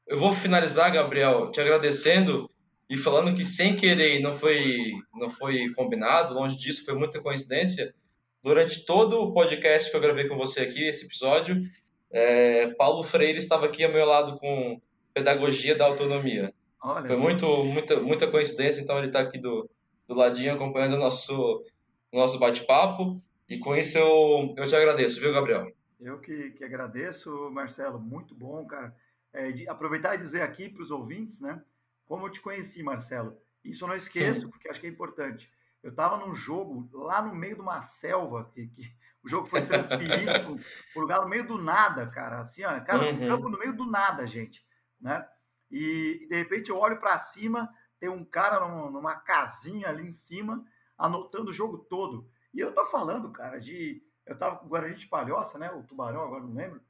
[0.10, 2.49] Eu vou finalizar, Gabriel, te agradecendo
[2.89, 7.93] e falando que sem querer não foi não foi combinado, longe disso, foi muita coincidência.
[8.41, 11.62] Durante todo o podcast que eu gravei com você aqui, esse episódio,
[12.10, 14.82] é, Paulo Freire estava aqui ao meu lado com
[15.14, 16.51] pedagogia da autonomia.
[16.82, 19.70] Olha foi muito muita muita coincidência, então ele está aqui do,
[20.07, 21.64] do ladinho acompanhando o nosso
[22.12, 23.22] nosso bate-papo.
[23.47, 25.72] E com isso eu, eu te agradeço, viu, Gabriel?
[25.99, 27.99] Eu que, que agradeço, Marcelo.
[27.99, 28.95] Muito bom, cara.
[29.32, 31.63] É, de, aproveitar e dizer aqui para os ouvintes, né?
[32.05, 33.38] Como eu te conheci, Marcelo.
[33.63, 34.49] Isso eu não esqueço, Sim.
[34.49, 35.51] porque acho que é importante.
[35.84, 38.91] Eu estava num jogo lá no meio de uma selva, que, que
[39.23, 40.25] o jogo foi transferido
[40.93, 42.39] para lugar no meio do nada, cara.
[42.39, 43.25] Assim, ó, cara, uhum.
[43.25, 44.65] um campo no meio do nada, gente.
[44.99, 45.25] Né?
[45.69, 47.69] E de repente eu olho para cima,
[47.99, 50.65] tem um cara numa, numa casinha ali em cima,
[50.97, 52.30] anotando o jogo todo.
[52.53, 54.03] E eu tô falando, cara, de.
[54.25, 55.71] Eu tava com o Guarani de Palhoça, né?
[55.71, 56.82] O Tubarão, agora não lembro.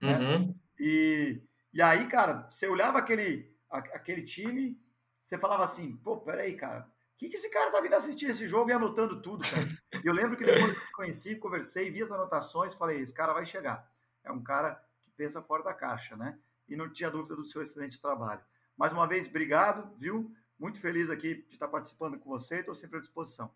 [0.00, 0.18] Né?
[0.18, 0.54] Uhum.
[0.78, 1.42] E,
[1.72, 4.80] e aí, cara, você olhava aquele, aquele time,
[5.20, 8.46] você falava assim, pô, peraí, cara, o que, que esse cara tá vindo assistir esse
[8.46, 9.66] jogo e anotando tudo, cara?
[10.02, 13.12] E eu lembro que depois que eu te conheci, conversei, vi as anotações, falei, esse
[13.12, 13.90] cara vai chegar.
[14.24, 16.38] É um cara que pensa fora da caixa, né?
[16.68, 18.40] E não tinha dúvida do seu excelente trabalho.
[18.76, 20.32] Mais uma vez, obrigado, viu?
[20.58, 23.52] Muito feliz aqui de estar participando com você, estou sempre à disposição.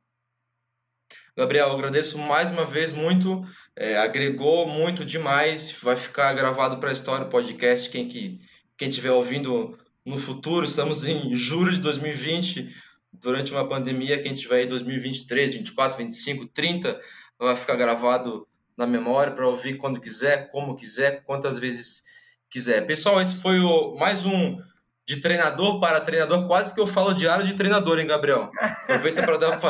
[1.37, 3.43] Gabriel, agradeço mais uma vez muito,
[3.77, 8.39] é, agregou muito demais, vai ficar gravado para a história o podcast, quem que
[8.77, 12.69] quem estiver ouvindo no futuro, estamos em julho de 2020,
[13.13, 17.01] durante uma pandemia, quem tiver aí 2023, 24, 25, 30,
[17.39, 18.47] vai ficar gravado
[18.77, 22.03] na memória para ouvir quando quiser, como quiser, quantas vezes
[22.51, 22.85] quiser.
[22.87, 24.59] Pessoal, esse foi o, mais um
[25.07, 28.51] de treinador para treinador, quase que eu falo diário de treinador, hein, Gabriel?
[28.61, 29.61] Aproveita para dar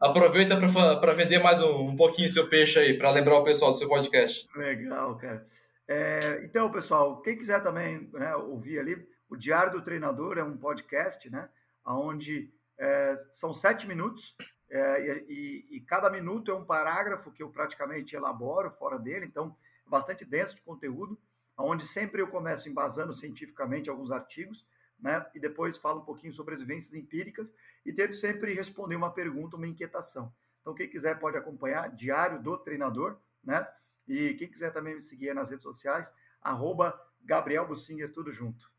[0.00, 0.56] Aproveita
[0.98, 3.86] para vender mais um, um pouquinho seu peixe aí, para lembrar o pessoal do seu
[3.86, 4.48] podcast.
[4.56, 5.46] Legal, cara.
[5.86, 10.56] É, então, pessoal, quem quiser também né, ouvir ali, o Diário do Treinador é um
[10.56, 11.50] podcast, né?
[11.84, 14.34] Onde é, são sete minutos
[14.70, 19.54] é, e, e, cada minuto é um parágrafo que eu praticamente elaboro fora dele, então
[19.86, 21.18] é bastante denso de conteúdo,
[21.58, 24.64] onde sempre eu começo embasando cientificamente alguns artigos,
[25.02, 25.24] né?
[25.34, 27.52] E depois falo um pouquinho sobre as vivências empíricas
[27.84, 30.32] e tento sempre responder uma pergunta, uma inquietação.
[30.60, 33.66] Então, quem quiser pode acompanhar Diário do Treinador, né?
[34.06, 38.70] E quem quiser também me seguir nas redes sociais, arroba Gabriel Bussinger, tudo junto.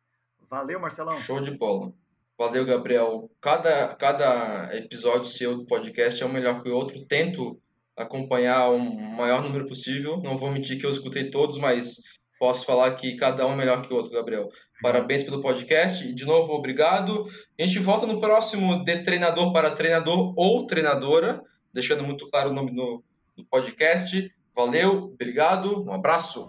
[0.49, 1.19] Valeu, Marcelão.
[1.19, 1.93] Show de bola.
[2.38, 3.30] Valeu, Gabriel.
[3.39, 7.05] Cada, cada episódio seu do podcast é um melhor que o outro.
[7.05, 7.61] Tento
[7.95, 10.17] acompanhar o maior número possível.
[10.17, 11.97] Não vou mentir que eu escutei todos, mas
[12.39, 14.49] posso falar que cada um é melhor que o outro, Gabriel.
[14.82, 16.11] Parabéns pelo podcast.
[16.13, 17.25] De novo, obrigado.
[17.59, 21.41] A gente volta no próximo de treinador para treinador ou treinadora,
[21.73, 23.03] deixando muito claro o nome no
[23.36, 24.32] do podcast.
[24.55, 26.47] Valeu, obrigado, um abraço.